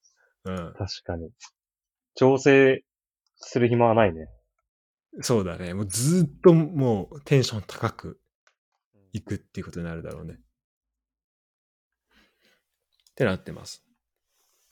[0.45, 0.55] うん。
[0.73, 1.29] 確かに。
[2.15, 2.83] 調整
[3.35, 4.27] する暇はないね。
[5.21, 5.73] そうだね。
[5.73, 8.19] もうずっともうテンション高く
[9.11, 10.33] いくっていうことになるだろうね。
[10.33, 10.37] っ
[13.15, 13.83] てなってます。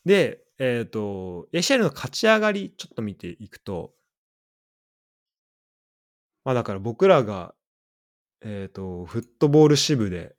[0.03, 3.93] で、えっ、と、ACL の勝ち上がりちょっと見ていくと、
[6.43, 7.53] まあだから僕らが、
[8.41, 10.35] えっ、と、フットボール支部で、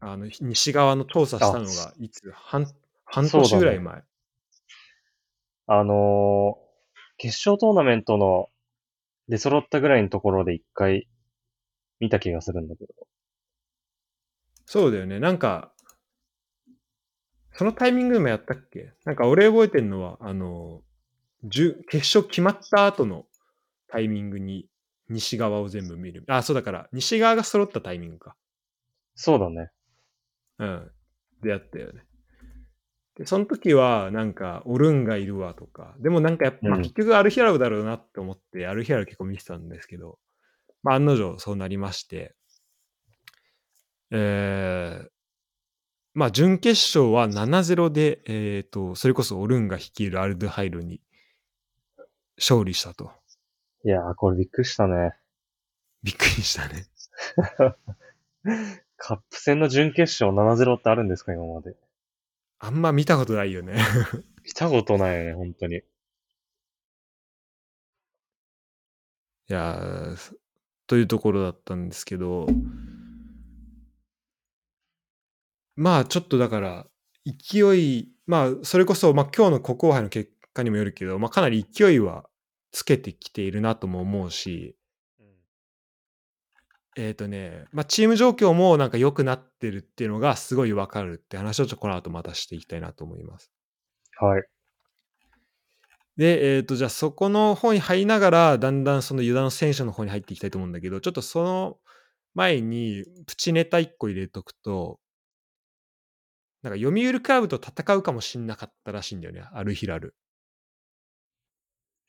[0.00, 2.66] あの、西側の調査したのが、いつ半、
[3.04, 4.02] 半年ぐらい前。
[5.66, 6.70] あのー
[7.22, 8.48] 決勝トーナメントの
[9.28, 11.06] 出揃ったぐらいのところで一回
[11.98, 12.94] 見た気がするんだけど。
[14.64, 15.20] そうだよね。
[15.20, 15.70] なんか、
[17.52, 18.94] そのタイミングでもやったっけ？
[19.04, 20.80] なんか俺覚えてんのは、あの、
[21.44, 23.26] じゅ決勝決まった後の
[23.90, 24.68] タイミングに
[25.08, 26.24] 西側を全部見る。
[26.28, 28.36] あ、そうだから、西側が揃ったタイミングか。
[29.14, 29.70] そうだね。
[30.58, 30.90] うん。
[31.42, 32.04] でやったよね。
[33.16, 40.18] で、その時は、なんか、オルンがいるわとか、でもなんかやっぱ、結局アルヒラルだろうなって思って、アルヒラル結構見てたんですけど、
[40.82, 42.34] まあ案の定そうなりまして、
[44.10, 45.08] えー、
[46.14, 51.00] まあ準決勝は7-0で、えっ、と、それこそオルンが率いるアルドゥハイルに
[52.38, 53.19] 勝利したと。
[53.84, 55.14] いやー、これびっくりしたね。
[56.02, 56.86] びっくりしたね。
[58.96, 61.74] カップ戦の準決勝7-0ってあるんですか、今まで。
[62.58, 63.76] あんま見たことないよね。
[64.44, 65.76] 見たことないよね、本当に。
[65.76, 65.82] い
[69.48, 70.36] やー
[70.86, 72.46] というところだったんですけど、
[75.74, 76.86] まあちょっとだから、
[77.24, 82.29] 勢い、まあそれこそ、まあ今日の国王杯の結果にもよるけど、まあかなり勢いは
[82.72, 84.76] つけてきているなとも思うし、
[86.96, 93.50] えっ、とね、まあチーム状況もなんか良くなってるっていうのがすごいわかるって話をちょっとこの後またしていきたいなと思います。
[94.18, 94.42] はい。
[96.16, 101.78] で、えっ、と、じゃあそこの方に入りながら、だんだんそのユダの選手の方に入っていきたいと思うんだけど、ちょっとその
[102.34, 104.98] 前にプチネタ1個入れとくと、
[106.62, 110.14] なんか読売クラブと戦うかもしんなかったらしいんだよね、アルヒラル。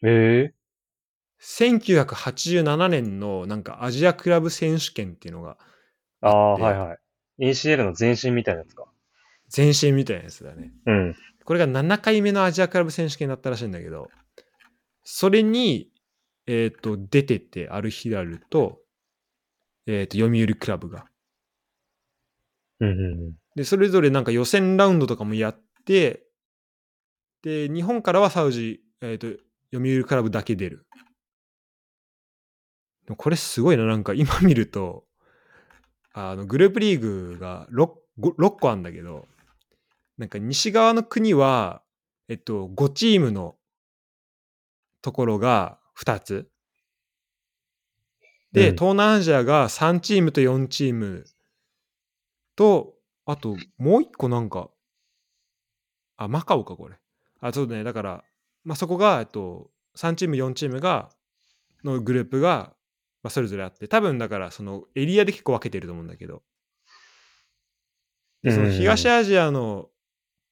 [0.04, 0.54] ええ
[1.42, 5.58] 1987年のなんかアジアクラブ選手権っていうのが
[6.22, 6.94] ああ、ではいは
[7.40, 7.50] い。
[7.50, 8.86] ACL の前身みたいなやつか。
[9.56, 10.72] 前身みたいなやつだね。
[10.86, 11.16] うん。
[11.44, 14.10] これが7回目のアジアクラブ選手権だったらしいんだけど、
[15.04, 15.90] それに、
[16.46, 18.80] えっ、と、出てて、アルヒラルと、
[19.88, 21.06] えっ、と、読売クラブが。
[22.80, 23.34] うんうんうん。
[23.56, 26.24] で、それぞれなんか予選ラウンドとかもやって、
[27.42, 29.28] で、日本からはサウジ、えっ、と、
[29.74, 30.86] 読売クラブだけ出る。
[33.18, 35.06] これすごいな、なんか今見ると、
[36.14, 37.92] あの、グループリーグが 6,
[38.38, 39.28] 6個あるんだけど、
[40.18, 41.82] なんか西側の国は、
[42.28, 43.56] えっと、5チームの
[45.02, 46.50] ところが2つ。
[48.52, 51.26] で、うん東南アジアが3チームと4チーム
[52.56, 52.94] と、
[53.26, 54.70] あともう1個なんか、
[56.18, 56.98] あ、マカオか、これ。
[57.40, 57.84] あ、そうだね。
[57.84, 58.24] だから、
[58.64, 61.10] まあ、そこが、えっと、3チーム、4チームが、
[61.84, 62.74] のグループが、
[63.24, 66.44] まあ、それぞれあって、多分だから、そのエリアで結構分けてると思うんだけど、
[68.44, 69.90] でその東アジアの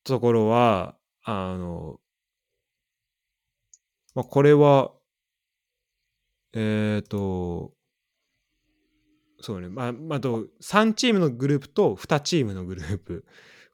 [0.03, 1.99] ところは、あの、
[4.15, 4.91] まあ、これは、
[6.53, 7.73] えっ、と、
[9.41, 13.25] そうね、まあ、まあ、あと、3チームのグループと2チームのグループ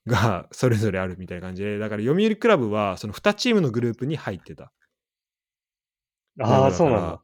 [0.07, 4.71] がそれぞれあるみたいな感じで、だから読売クラブはその2チームのグループに入ってた。
[6.39, 7.21] ああ、だからそうなんだ。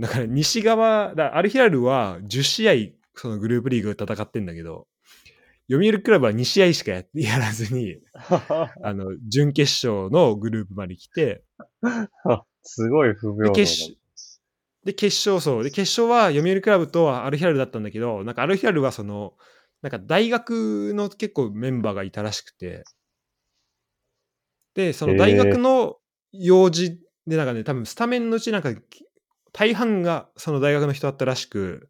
[0.00, 2.72] だから西側、だアルヒラルは10試合
[3.14, 4.86] そのグループリーグで戦ってんだけど、
[5.70, 11.44] 読売クラブは2試合しかや やらずに、 あの、準決勝のグループまで来て、
[12.62, 13.52] すごい不平等だ。
[13.52, 13.98] で決勝
[14.84, 19.32] で決勝そうで決勝は読売クラブとアルヒラルだったんだけどなんかアルヒラルはその
[19.84, 22.84] なんか大学の結構メンバーがいたらしくて
[24.74, 25.98] でその大学の
[26.32, 28.70] 用事で、なんかね、多分スタメンのうちなんか、
[29.52, 31.88] 大半がその大学の人だったらしく、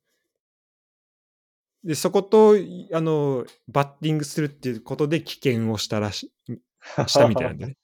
[1.83, 6.33] で、そこと、いあの、バッティングするっていうことで危険をしたらし、
[7.07, 7.77] したみたいなんだね。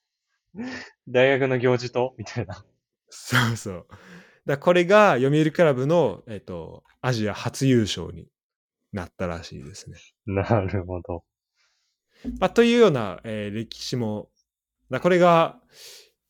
[1.09, 2.65] 大学の行事とみたいな。
[3.09, 3.87] そうそう。
[4.47, 8.30] だこれが読売クラブの、えっと、アジア初優勝に
[8.93, 9.99] なったらしいですね。
[10.26, 11.24] なるほど。
[12.38, 14.30] まあ、というような、えー歴史も、
[14.91, 15.61] だこれが、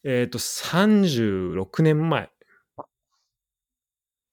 [0.04, 2.30] えっ、と、36年前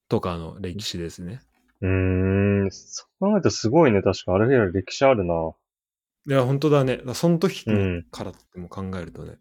[0.08, 1.42] とかの歴史ですね。
[1.82, 4.02] うーん、そう考えるとすごいね。
[4.02, 5.34] 確か、あれより歴史あるな。
[6.28, 6.98] いや、本当だね。
[6.98, 9.38] だその時うんからっても考えるとね。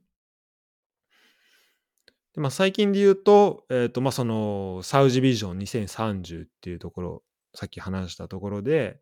[2.34, 7.22] でまあ、最近で言うと、えっ、と、まあ、その、サウジビジョン2030っていうところ、
[7.57, 9.01] さっき話したところで、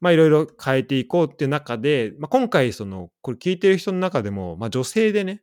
[0.00, 5.42] まあ、いろいろ変えていこうっていう中で、まあ、今回、その、これ聞いてる人の中でも、まあ、女性でね、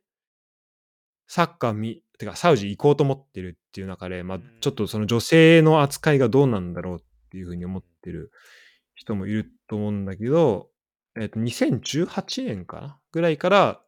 [1.28, 6.98] サッカー見、てか、サウジ行こうと思ってるっていう中で、まあ、ちょっとその女性の扱いがどうなんだろうっ
[7.30, 8.32] ていうふうに思ってる
[8.96, 10.68] 人もいると思うんだけど、
[11.20, 13.80] えっ、と、2018年かなぐらいから、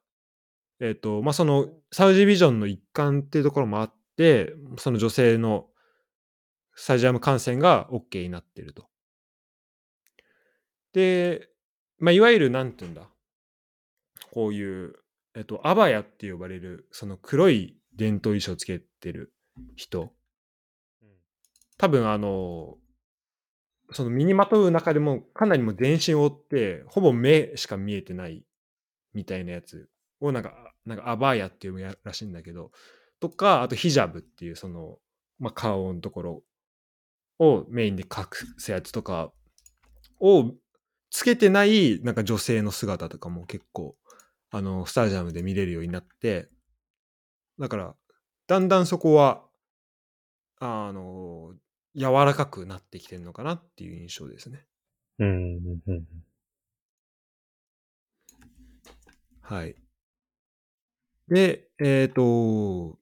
[0.79, 5.67] えっ、と、まあ、その、サウジビジョンの一環っていうところもあって、その女性の
[6.81, 8.87] スタジアム観戦が OK になってると。
[10.95, 11.51] で、
[11.99, 13.03] まあ、いわゆる、なんていうんだ、
[14.33, 14.95] こういう、
[15.35, 19.35] えっ、と、アバヤって呼ばれる、その黒い伝統衣装つけてる
[19.77, 20.15] 人、
[21.77, 22.79] 多分あの、
[23.93, 28.43] その身にまとう中でもかなりもう全身を覆って、ほぼ目しか見えてない
[29.13, 30.55] みたいなやつをなんか、
[30.87, 32.71] なんかアバーヤっていうらしいんだけど、
[33.21, 34.97] とか、あとヒジャブっていうその、
[35.39, 36.43] まあ、顔のところ
[37.41, 38.27] をメインで隠
[38.59, 39.33] すやつとか
[40.21, 40.53] を
[41.11, 43.97] つけてないなんか女性の姿とかも結構、
[44.51, 46.49] あの、スタジアムで見れるようになって、
[47.59, 47.95] だから、
[48.47, 49.43] だんだんそこは、
[50.59, 51.55] あの、
[51.97, 54.67] 柔らかくなってきてるのかなっていう印象ですね。
[55.19, 56.05] うん、うん、うん。
[59.41, 59.75] はい。
[61.29, 62.99] で、えっ、と、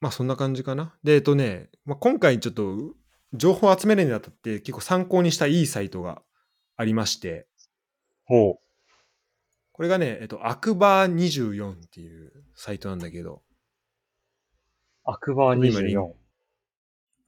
[0.00, 0.94] まあそんな感じかな。
[1.04, 2.94] で、えっ、とね、まあ、今回ちょっと
[3.34, 6.22] 情報を集めるにあたって結構参考にしたいいサイトが
[6.76, 7.46] ありまして、
[8.24, 8.58] ほう。
[9.72, 13.42] これがね、えっ、と、アクバー24っていうサイトなんだけど、
[15.04, 16.12] アクバー今リン24。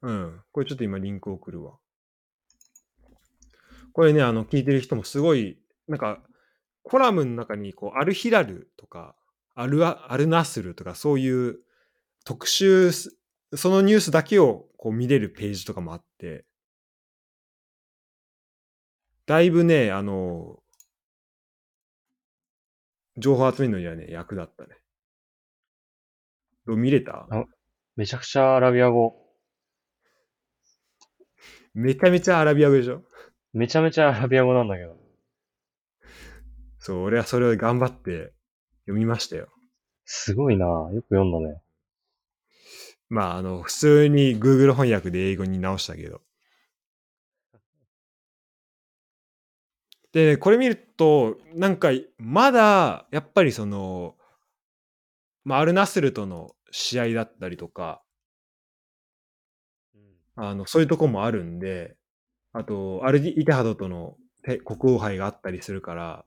[0.03, 0.41] うん。
[0.53, 1.75] これちょっと今リンク送るわ。
[3.93, 5.59] これね、あの、聞いてる人もすごい、
[5.89, 6.21] なんか、
[6.83, 9.15] コラムの中に、こう、アルヒラルとか、
[9.55, 11.59] アルア、アルナスルとか、そういう
[12.25, 13.17] 特集す、
[13.55, 16.45] そのニュースだけをこう見れるページとかもあって、
[19.27, 20.59] だいぶね、あの、
[23.19, 24.71] 情報集めるのにはね、役立ったね。
[26.67, 27.27] どう見れた？
[27.31, 27.45] あ
[27.97, 29.15] めちゃくちゃアラビア語。
[31.75, 33.03] めちゃめちゃアラビア語でしょ？
[33.53, 34.97] めちゃめちゃアラビア語なんだけど。
[36.79, 38.33] そう、俺はそれを頑張って
[38.87, 39.49] 読みましたよ。
[40.05, 41.61] すごいなよく読んだね。
[43.13, 46.21] まあ、あの、普通に Google 翻訳で英語に直したけど。
[50.13, 51.89] で、ね、これ見ると、なんか、
[52.19, 54.15] まだ、やっぱりその、
[55.45, 58.03] まあ、アルナスルとの試合だったりとか、
[60.37, 61.97] あの、そういうとこもあるんで、
[62.53, 66.25] あと、アルディ・イテハドとのて国王杯があったりするから、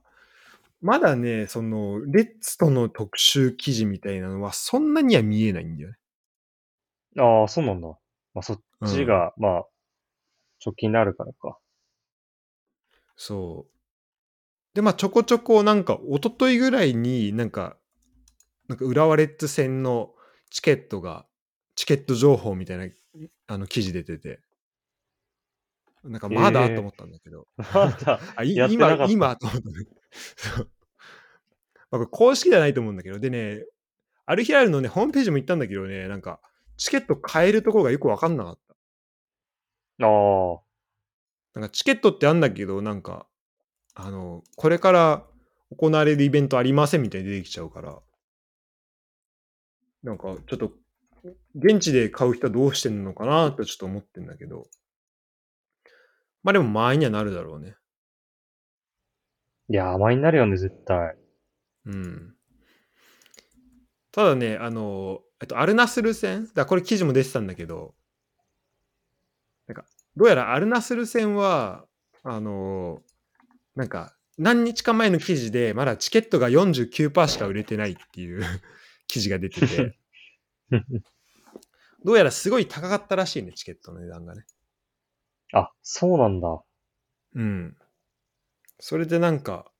[0.82, 5.96] まだね、その、レッツとの特集記事みたいなのは、そんなには見えないんだよね。
[7.18, 7.88] ああ、そうなんだ。
[8.34, 9.66] まあ、そっちが、まあ、
[10.64, 11.58] 直近になるからか。
[13.16, 13.76] そう。
[14.74, 17.78] で、まあ、ちょこちょこ、なんか、一昨日ぐらいになんか、
[18.68, 20.12] なんか、浦和レッズ戦の
[20.50, 21.26] チケットが、
[21.74, 22.88] チケット情報みたいな、
[23.46, 24.40] あの、記事出てて、
[26.04, 29.86] なんか、まだ、えーと思ったんだけど、まだ、 あ、今、た今、と思ったね。
[31.90, 33.64] まあ、これ公式じゃないと思うんだけど、でね、
[34.26, 36.40] アルヒラルのね、ホームページも行ったんだけどね、なんか、
[36.76, 38.58] チケット買えるところがよくわかんなかっ
[39.98, 40.06] た。
[40.06, 40.60] ああ、
[41.54, 43.26] なんかチケットってあんだけど、なんか、
[43.94, 45.26] あの、これから
[45.76, 47.98] 行われるイベントありませんみたいに出てきちゃうから、
[50.02, 50.72] なんかちょっと、
[51.54, 54.68] 現地で買う人はどうしてんのかなってちょっと思ってんだけど、
[56.42, 57.76] まあでも前にはなるだろうね。
[59.68, 61.16] いや、甘いになるよね、絶対。
[61.86, 62.34] うん。
[64.12, 67.94] ただね、あの、えっと、アルナスル戦、だこれ記事も出てたんだけど、
[69.66, 69.84] なんか、
[70.16, 71.84] どうやらアルナスル戦は、
[72.22, 73.02] あの、
[73.74, 78.42] なんか、何日か前の記事で、まだチケットが49%しか売れてないっていう
[79.08, 79.98] 記事が出てて、
[82.04, 84.44] どうやらすごい高かったらしいね、チケットの値段がね。
[85.52, 86.62] あ、そうなんだ。
[87.34, 87.76] うん。
[88.78, 89.70] それでなんか、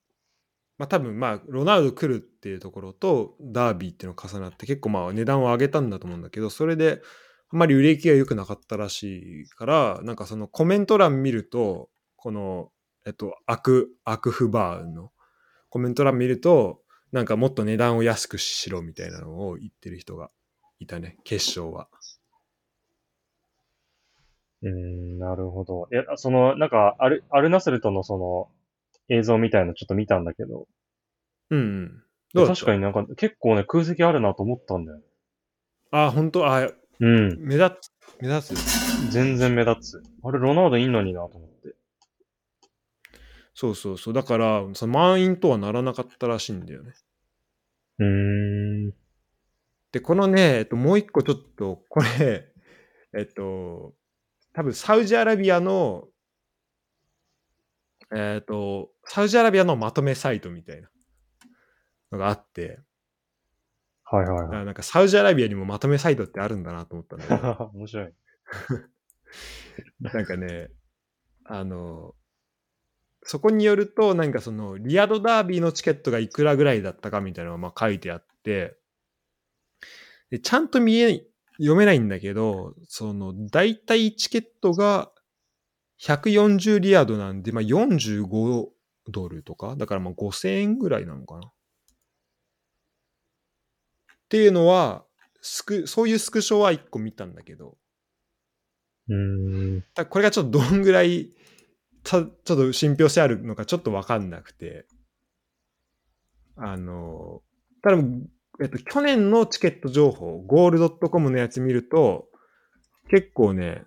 [0.78, 7.00] まあ多分まあ、ロナウド来るっていうところと、ダービーっていうのが重なって、結構まあ値段を上げたんだと思うんだけど、それで、
[7.48, 12.70] あまり売れ行きが良くなかったらしいから、なんかそのコメント欄見ると、この、
[13.06, 15.12] えっと、アク、アクフバーの
[15.70, 20.30] コメント欄見ると、なんかもっと値段を安くしろみたいなのを言ってる人が
[20.80, 21.88] いたね、決勝は。
[24.62, 25.88] うーん、なるほど。
[25.92, 28.48] いや、その、なんか、アル、アルナスルとのその、
[29.08, 30.66] 映像みたいのちょっと見たんだけど、
[31.50, 32.02] うんうん。
[32.34, 35.04] どう確かになんか結構ね、空席あるなと思ったんだよね。
[35.92, 36.46] あ、本当？
[36.46, 37.38] あ、うん。
[37.38, 37.90] 目立つ、
[38.20, 39.12] 目立つ。
[39.12, 40.02] 全然目立つ。
[40.22, 41.74] あれ、ロナウドいんのになと思って。
[43.54, 44.14] そうそうそう。
[44.14, 46.92] だから、その満員とはならなかったらしいんだよね。
[47.98, 48.94] うーん。
[49.92, 52.52] で、このね、えっと、もう一個ちょっと、これ、
[53.16, 53.94] えっと、
[54.52, 56.08] 多分サウジアラビアの、
[58.14, 60.88] えっと、サウジアラビアのまとめサイトみたいな
[62.12, 62.80] のがあって、
[64.04, 64.58] はいはいはい。
[64.58, 68.12] あなんかサウジアラビアにもまとめサイトってあるんだなと思ったんだけど、 面白い。
[70.00, 70.70] なんかね、
[71.44, 72.14] あの、
[73.22, 78.76] そこによると、なんかその、リアドダービーのチケットがいくらぐらいだったかみたいなのがまあ書いてあって、
[80.30, 81.26] でちゃんと見え、
[81.58, 85.10] 読めないんだけど、その、大体チケットが
[86.00, 88.70] 140リアドなんで、まあ45
[89.08, 91.46] ドルとか、だからまあ5000円ぐらいなのかな。
[91.46, 91.50] っ
[94.28, 95.04] ていうのは、
[95.40, 97.76] スク、そういうスクショは1個見たんだけど、
[99.08, 99.82] うーん。
[99.94, 101.30] ただこれがちょっとどんぐらい
[102.06, 104.86] たちょっと信憑性あるのかちょっとわかんなくて
[106.56, 107.42] あの
[107.82, 107.98] ただ、
[108.62, 112.26] えっと、去年のチケット情報ゴールドットコムのやつ見ると
[113.10, 113.82] 結構ね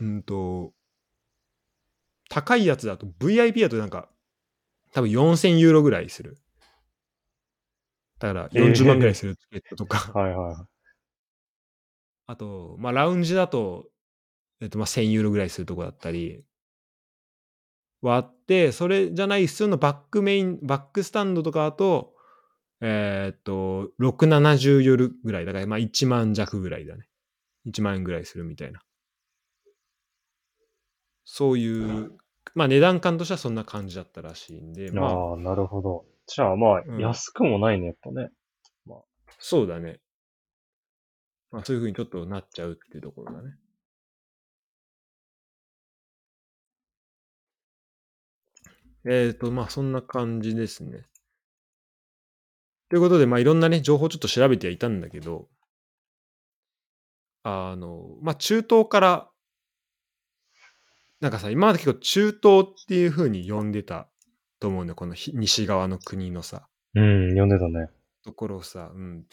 [0.00, 0.72] うんと
[2.28, 4.08] 高いやつだと VIP だとなんか
[4.92, 6.38] 多分4000ユーロぐらいする
[8.18, 10.76] だから40万ぐらいするチケットとか、はいはいはい。
[12.26, 13.86] あと、まあ、ラウンジだと、
[14.60, 16.42] えっと、まあ、1000ユーロぐらいするとこだったり、
[18.02, 22.14] はあって、それじゃない普通のバックメイン、バックスタンドとかだと、
[22.80, 25.44] えーっと、6、70ユーロぐらい。
[25.44, 27.06] だから、まあ、1万弱ぐらいだね。
[27.66, 28.80] 1万円ぐらいするみたいな。
[31.26, 32.12] そういう、
[32.54, 36.06] まあ、値段感としてはそんな感じだったらしいんで、まあ、ああ、なるほど。
[36.26, 38.30] じゃあまあ、うん安くもないね、やっぱね。
[39.38, 40.00] そうだね。
[41.50, 43.50] まあ、そういう風にちょっとなっちゃうっていうところだね。
[49.08, 51.06] えっ、と、まあ、そんな感じですね。
[52.88, 55.48] ということで、まあ、いろんなね、情報をちょっと調べてはいたんだけど、
[57.42, 59.30] あの、まあ、中東から、
[61.20, 64.08] なんかさ、今まで結構中東っていう風に呼んでた
[64.60, 66.68] と思うんだよ、このひ西側の国のさ。
[66.94, 67.88] うん、読んでたね。
[68.24, 69.24] ところをさ、うん。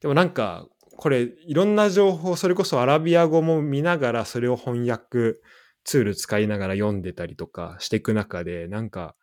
[0.00, 0.66] でもなんか、
[0.96, 5.40] これ、いろんな情報、それこそアラビア語も見ながら、それを翻訳
[5.84, 9.16] ツール使いながら読んでたりとかしていく中で、なんか、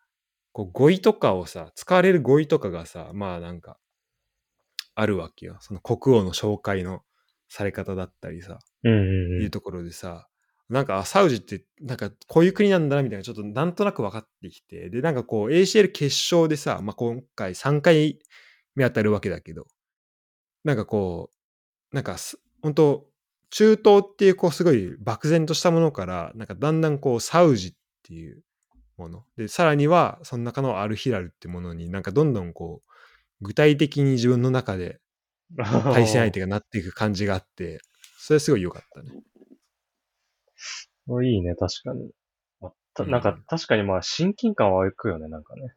[0.52, 3.78] こう語彙とかをさ、使われる語彙とかがさ、まあなんか、
[4.94, 5.56] あるわけよ。
[5.60, 7.02] その国王の紹介の
[7.48, 9.02] され方だったりさ、うんうんう。
[9.40, 10.28] いうんところでさ、
[10.68, 16.04] なんか、サウジって、なんか、こういう国なんだな、みたいな、ちょっとなんとなく分かってきて、で、なんかこう、ACL 決
[16.34, 18.18] 勝でさ、まあ、今回3回
[18.74, 19.66] 目当たるわけだけど、
[20.64, 21.30] なんかこ
[21.92, 23.06] う、なんかす、本当
[23.50, 28.42] 中東っていう、こう、すごい漠然としたものから、なんかだんだんこう、サウジっていう
[28.96, 29.24] もの。
[29.36, 32.92] で、さらには、その中のアルヒラルってものになんかどんどんこう、
[33.42, 35.00] 具体的に自分の中で
[35.56, 37.80] 対戦相手がなっていく感じがあって、
[38.18, 39.10] それはすごい良かったね。
[41.06, 42.10] おいいね、確かに。
[42.60, 45.74] まあたうんなんか、確かにまあ、親近感は湧くよね、なんかね。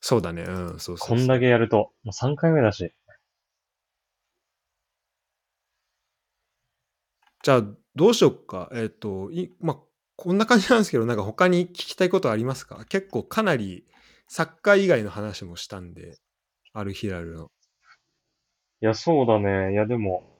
[0.00, 0.42] そうだね。
[0.42, 1.92] うん、そうそうそうこんだけやると。
[2.04, 2.92] もう3回目だし。
[7.42, 7.62] じゃあ、
[7.96, 8.70] どうしよっか。
[8.72, 9.76] えっ、と、いまあ、
[10.16, 12.84] こんな感じなんですけど、なんか他に聞きたいことありますか？
[12.88, 13.84] 結構かなり
[14.28, 16.18] サッカー以外の話もしたんで、
[16.72, 17.50] アルヒラルの。
[18.80, 19.72] いや、そうだね。
[19.72, 20.38] いや、でも、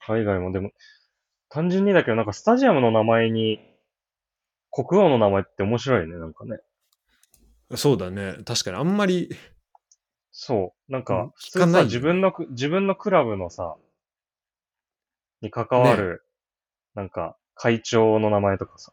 [0.00, 0.70] 海外もでも、
[1.50, 3.60] 単純にだけど、なんかスタジアムの名前に、
[4.70, 6.58] 国王の名前って面白いね、なんかね。
[7.74, 8.36] そうだね。
[8.44, 9.30] 確かにあんまり、
[10.30, 10.92] そう。
[10.92, 13.76] なんうんか、普通さ、自分のく、自分のクラブのさ、
[15.40, 16.24] に関わる、
[16.94, 18.92] なんか、会長の名前とかさ、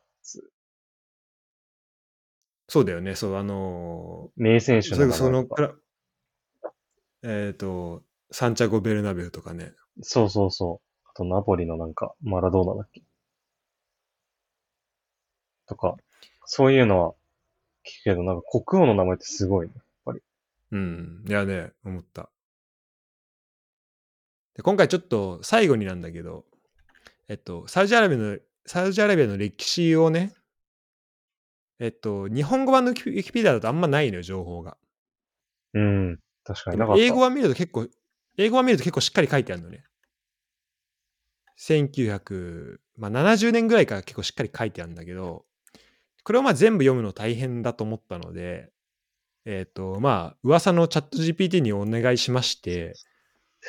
[2.67, 5.63] そうだよね、そう、あの名選ーそれ手の名前とか。
[5.63, 5.75] その
[7.27, 9.73] えっ、と、サンチャゴ・ベルナベウとかね。
[10.01, 10.84] そうそうそう。
[10.84, 10.84] あ
[11.15, 13.01] と、ナポリのなんか、マラドーナだっけ
[15.67, 15.95] とか、
[16.45, 17.13] そういうのは
[17.85, 19.73] 聞くけど、なんか国王の名前ってすごいね。
[20.71, 21.23] うん。
[21.27, 22.29] いやね、思った。
[24.55, 26.45] で今回ちょっと最後になんだけど、
[27.27, 30.33] えっと、サウジアラビアの、サウジアラビアの歴史をね、
[31.79, 34.77] えっと、日本語版のウィキペディアだとあんまないのよ、情報が。
[35.73, 36.19] うん。
[36.45, 37.01] 確かでになかった。
[37.01, 37.87] も英語版見ると結構、
[38.37, 39.83] 英語版見ると結構しっかり書いてあるのね。
[41.57, 45.45] 1970年ぐらいから結構しっかり書いてあるんだけど、
[46.23, 48.71] これをまあ全部読むの大変だと思ったので、
[49.45, 52.93] えっ、と、まあ、噂のチャット GPT にお願いしまして、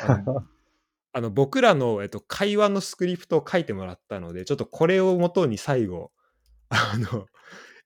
[0.03, 0.43] あの
[1.13, 6.13] あの僕らの、えっと、会話のスクリプトを書いてもらったので、ちょっとこれをもとに最後、
[6.69, 7.27] あの、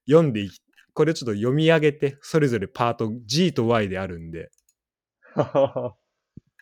[0.05, 0.61] 読んでいき、
[0.93, 4.51] これをちょっと読み上げて、それぞれパート G と Y であるんで、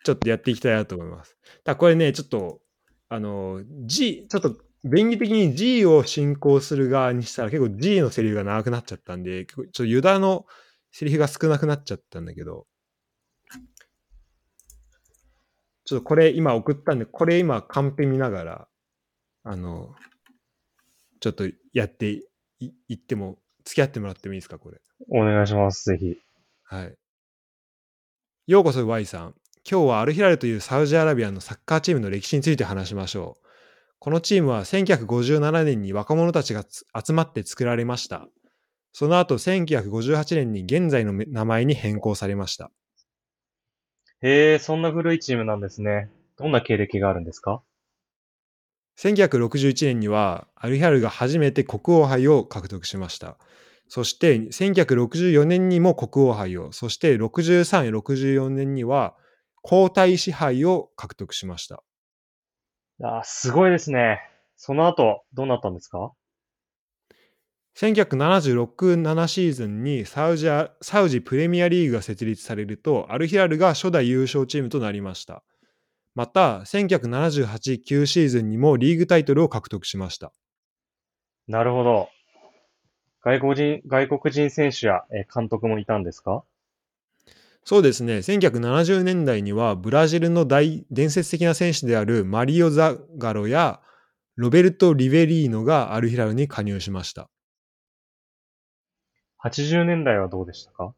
[0.03, 1.37] ちょっとやっていきたいなと思います。
[1.63, 2.61] だこれね、ちょっと、
[3.09, 4.55] あの、G、ちょっと、
[4.85, 10.45] 便宜的に G を進行する側にしたら結構 G のセリフが長くなっちゃったんで、結構ちょっとユダの
[10.91, 12.65] セリフが少なくなっちゃったんだけど、
[15.83, 18.67] ちょっとこれ今送ったんで、これ今カンペ見ながら、
[19.43, 19.95] あの、
[21.19, 22.11] ちょっとやって
[22.59, 24.79] いいっても、付き合ってもらってもいいですか、これ。
[25.09, 26.15] お願いします、ぜひ。
[26.63, 26.95] はい。
[28.47, 29.35] ようこそ Y さん。
[29.71, 33.45] 今日はアルヒラルというサウジアラビアのサッカーチームの歴史について話しましょう。
[33.99, 38.27] このチームは1957年に若者たちがつ集まって作られました。
[38.93, 42.71] その後1958年に現在のめ名前に変更されました。
[44.21, 46.09] へえ、そんな古いチームなんですね。
[46.35, 47.61] どんな経歴があるんですか
[48.97, 53.37] ？1961年にはアルヒラルが初めて国王杯を獲得しました。
[53.87, 59.15] そして1964年にも国王杯を、そして63、64年には
[59.61, 61.83] 皇太子杯を獲得しました。
[63.01, 64.19] あー、すごいですね。
[64.55, 66.11] その後、どうなったんですか
[67.77, 75.43] ？1976-7シーズンにサウジアサウジプレミアリーグが設立されると、アルヒラルが初代優勝チームとなりました。
[76.15, 80.33] また、1978-9シーズンにもリーグタイトルを獲得しました。
[81.47, 82.09] なるほど。
[83.21, 86.43] 外国人、外国人選手やえー監督もいたんですか？
[87.65, 93.79] そうですね、1970年代にはブラジルの大伝説的な選手であるマリオ・ザガロや
[94.35, 97.29] ロベルト・リベリーノがアルヒラルに加入しました。
[99.43, 100.93] ?80 年代はどうでしたか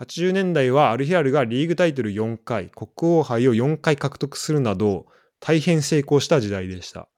[0.00, 5.06] ？80年代はアルヒラルがリーグタイトル4回、国王杯を4回獲得するなど、
[5.38, 7.08] 大変成功した時代でした。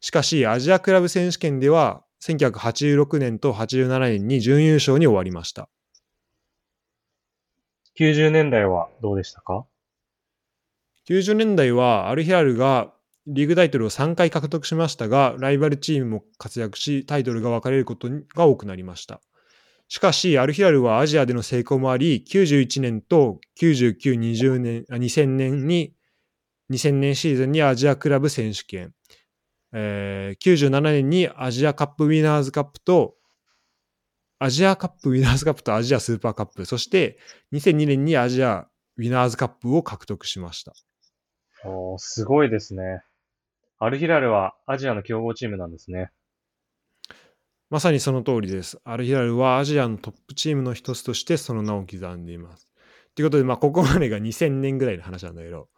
[0.00, 5.68] しかし、アジアクラブ選手権では、1986年と87年に準優勝に終わりました。
[7.98, 9.66] ?90 年代はどうでしたか
[11.08, 12.92] ？90年代はアルヒラルが
[13.26, 19.20] リーグタイトルを3回獲得しましたが、ライバルチームも活躍し、タイトルが分かれることが多くなりました。
[19.88, 25.94] しかし、アルヒラルはアジアでの成功もあり、91年と99、20年、2000年に、
[26.70, 28.92] 2000年シーズンにアジアクラブ選手権、
[29.72, 33.15] えー97年にアジアカップウィナーズカップと、
[34.38, 37.18] アジアカップウィナーズカップとアジアスーパーカップ、そして
[37.52, 38.68] 2002年にアジア
[38.98, 40.72] ウィナーズカップを獲得しました。
[41.64, 43.02] おー、すごいですね。
[43.78, 46.10] アルヒラルはアジアの強豪チームなんですね。
[47.68, 48.78] まさにその通りです。
[48.84, 52.68] アルヒラルはアジアのトップチームの一つとしてその名を刻んでいます。
[53.14, 55.68] ということで、まあ、ここまでが2000年ぐらいの話なんだけど、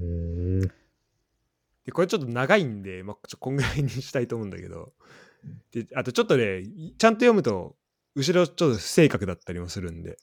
[0.00, 0.60] うーん。
[1.84, 4.92] でこれちょっと長いんで、まあ、ちょこんぐらいにしたいと思うんだけど、
[5.72, 6.62] であとちょっとね、
[6.98, 7.76] ちゃんと読むと、
[8.14, 10.16] 後ろちょっと不正確だったりもするんで。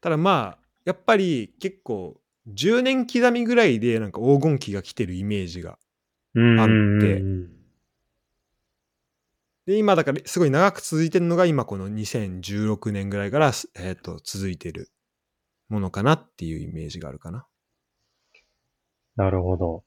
[0.00, 5.78] ただまあ、やっぱり結構、10年刻みぐらいでなんか黄金期が来てるイメージが
[6.34, 6.72] うんあって
[7.20, 7.58] うん
[9.68, 14.90] で、今だからすごい長く続いてるのが今この2016年ぐらいから、えー、と続いてる
[15.68, 17.46] ものかなっていうイメージがあるかな。
[19.16, 19.84] なるほど。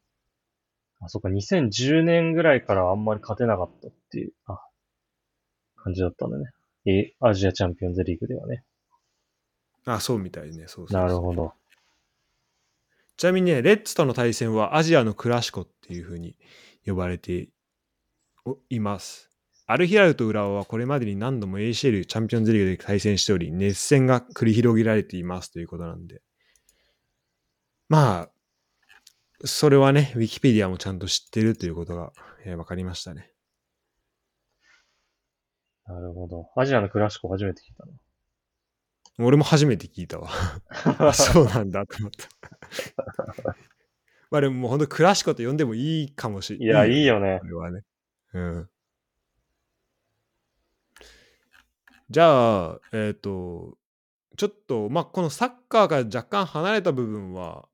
[1.02, 4.60] あ、そっか、2010年ぐらいからあんまり勝てなかったっていう、あ、
[5.78, 6.46] 感じだったんだね。
[6.86, 8.64] え、アジアチャンピオンズリーグではね。
[9.86, 10.52] あ、そうみたいね。
[10.52, 11.54] そうそうそうなるほど。
[13.18, 16.36] ちなみにね、レッツとの対戦はアジアのクラシコっていう風に
[16.86, 17.50] 呼ばれて
[18.46, 19.30] おいます。
[19.68, 26.22] アルヒラルと浦和はこれまでに何度も ACL チャンピオンズリーグで対戦しており、熱戦が繰り広げられていますということなんで。
[27.90, 28.30] まあ、
[29.46, 32.12] それはね、ウィキペディアもちゃんと知ってるということが、
[32.46, 33.32] えー分かりましたね。
[35.88, 36.50] なるほど。
[36.56, 37.86] アジアのクラシコ初めて聞いた
[39.20, 40.30] 俺も初めて聞いたわ。
[41.14, 43.56] そうなんだと思った。
[44.32, 47.48] まあでももう本当クラシコと呼んでもいいかもしれいや、いいよねこ。
[47.48, 47.84] れはね。
[48.34, 48.70] うん。
[52.10, 53.78] じゃあ、えっ、と、
[54.38, 57.68] ちょっと、まあ、このサッカーから若干離れた部分は、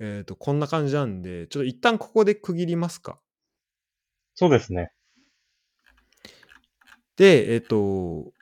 [0.00, 3.20] えっ、と、こんな感じなんで、ちょっと一旦ここで区切りますか。
[4.34, 4.90] そうですね。
[7.16, 8.32] で、えっ、と、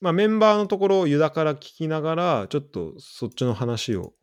[0.00, 4.14] まあ、メンバーのところをユダから聞きながら、ちょっとそっちの話を、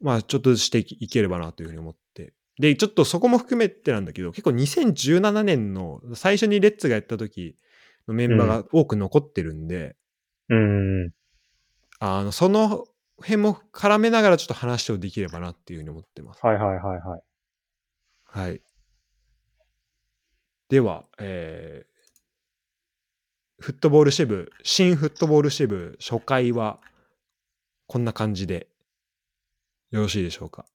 [0.00, 2.34] まあ、ちょっとしていければなというふうに思って。
[2.60, 7.56] で、ちょっとそこも含めてなんだけど、結構2017年の最初にレッツがやった時
[8.06, 9.96] のメンバーが多く残ってるんで、
[10.50, 11.10] うん。
[12.00, 12.84] あの、その
[13.16, 16.44] 辺も絡めながらちょっと話をできればなっていうふうに思ってます。
[16.44, 17.22] はいはいはいはい。
[18.24, 18.62] はい。
[20.68, 21.94] では、えー
[23.60, 26.80] フットボール支部、新フットボール支部初回は
[27.86, 28.68] こんな感じで
[29.90, 30.66] よろしいでしょうか？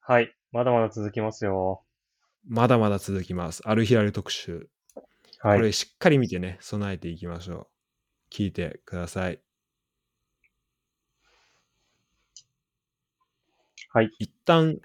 [0.00, 0.34] はい。
[0.50, 1.84] まだまだ続きますよ。
[2.48, 3.62] まだまだ続きます。
[3.68, 4.68] アルヒラル特集。
[5.38, 5.58] はい。
[5.58, 7.68] これしっかり見てね、備えていきましょ
[8.30, 8.34] う。
[8.34, 9.40] 聞いてください。
[13.94, 14.10] はい。
[14.18, 14.78] 一旦、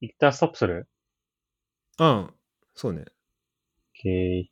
[0.00, 0.86] 一旦ストップする？
[1.98, 2.34] うん、
[2.74, 3.04] そうね。
[4.04, 4.50] ?OK。